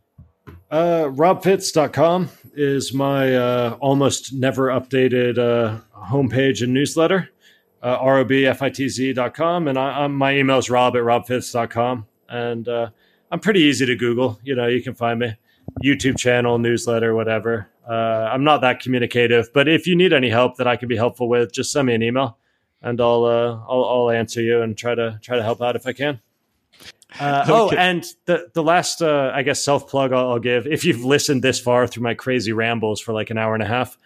[0.71, 7.29] Uh, robfitz.com is my uh, almost never updated uh, homepage and newsletter.
[7.81, 9.67] Uh, robfitz.com.
[9.67, 12.05] And I, I'm, my email is rob at robfitz.com.
[12.27, 12.89] And uh,
[13.31, 14.39] I'm pretty easy to Google.
[14.43, 15.35] You know, you can find me.
[15.83, 17.69] YouTube channel, newsletter, whatever.
[17.87, 20.95] Uh, I'm not that communicative, but if you need any help that I can be
[20.95, 22.37] helpful with, just send me an email
[22.81, 25.85] and I'll, uh, I'll I'll answer you and try to try to help out if
[25.85, 26.19] I can.
[27.19, 27.75] Uh, oh, okay.
[27.75, 31.03] Oh, and the the last uh, I guess self plug I'll, I'll, give if you've
[31.03, 33.97] listened this far through my crazy rambles for like an hour and a half.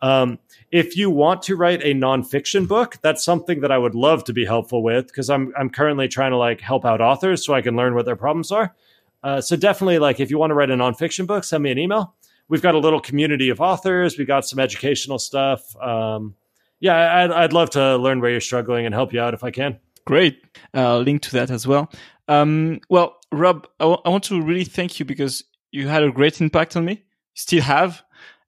[0.00, 0.38] Um,
[0.70, 4.32] if you want to write a nonfiction book, that's something that I would love to
[4.32, 7.62] be helpful with because I'm I'm currently trying to like help out authors so I
[7.62, 8.74] can learn what their problems are.
[9.22, 11.78] Uh, so definitely, like if you want to write a nonfiction book, send me an
[11.78, 12.14] email.
[12.48, 14.16] We've got a little community of authors.
[14.18, 15.76] We've got some educational stuff.
[15.76, 16.34] Um,
[16.80, 19.50] yeah, I'd, I'd love to learn where you're struggling and help you out if I
[19.50, 19.78] can.
[20.04, 20.42] Great.
[20.74, 21.90] Uh, link to that as well.
[22.28, 26.10] Um, well, Rob, I, w- I want to really thank you because you had a
[26.10, 27.04] great impact on me.
[27.34, 28.02] Still have.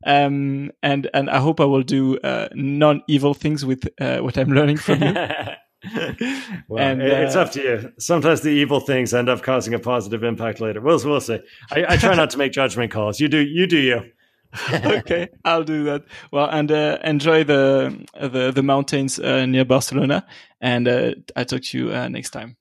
[0.07, 4.53] Um, and, and I hope I will do, uh, non-evil things with, uh, what I'm
[4.53, 5.13] learning from you.
[6.69, 7.93] well, and, it's uh, up to you.
[7.99, 10.81] Sometimes the evil things end up causing a positive impact later.
[10.81, 11.41] We'll, we'll see.
[11.71, 13.21] I, I try not to make judgment calls.
[13.21, 14.11] You do, you do you.
[14.73, 16.05] okay, I'll do that.
[16.33, 20.27] Well, and uh, enjoy the the the mountains uh, near Barcelona,
[20.61, 22.57] and uh, I'll talk to you uh, next time.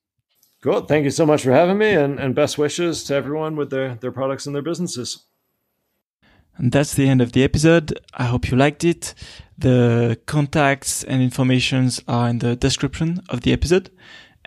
[0.62, 0.82] Cool.
[0.82, 3.96] Thank you so much for having me, and, and best wishes to everyone with their
[3.96, 5.26] their products and their businesses.
[6.58, 7.98] And that's the end of the episode.
[8.14, 9.14] I hope you liked it.
[9.58, 13.90] The contacts and informations are in the description of the episode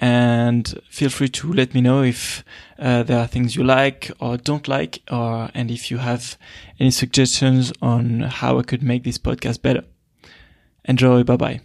[0.03, 2.45] and feel free to let me know if
[2.77, 6.37] uh, there are things you like or don't like or and if you have
[6.81, 9.85] any suggestions on how I could make this podcast better.
[10.85, 11.61] Enjoy, bye bye.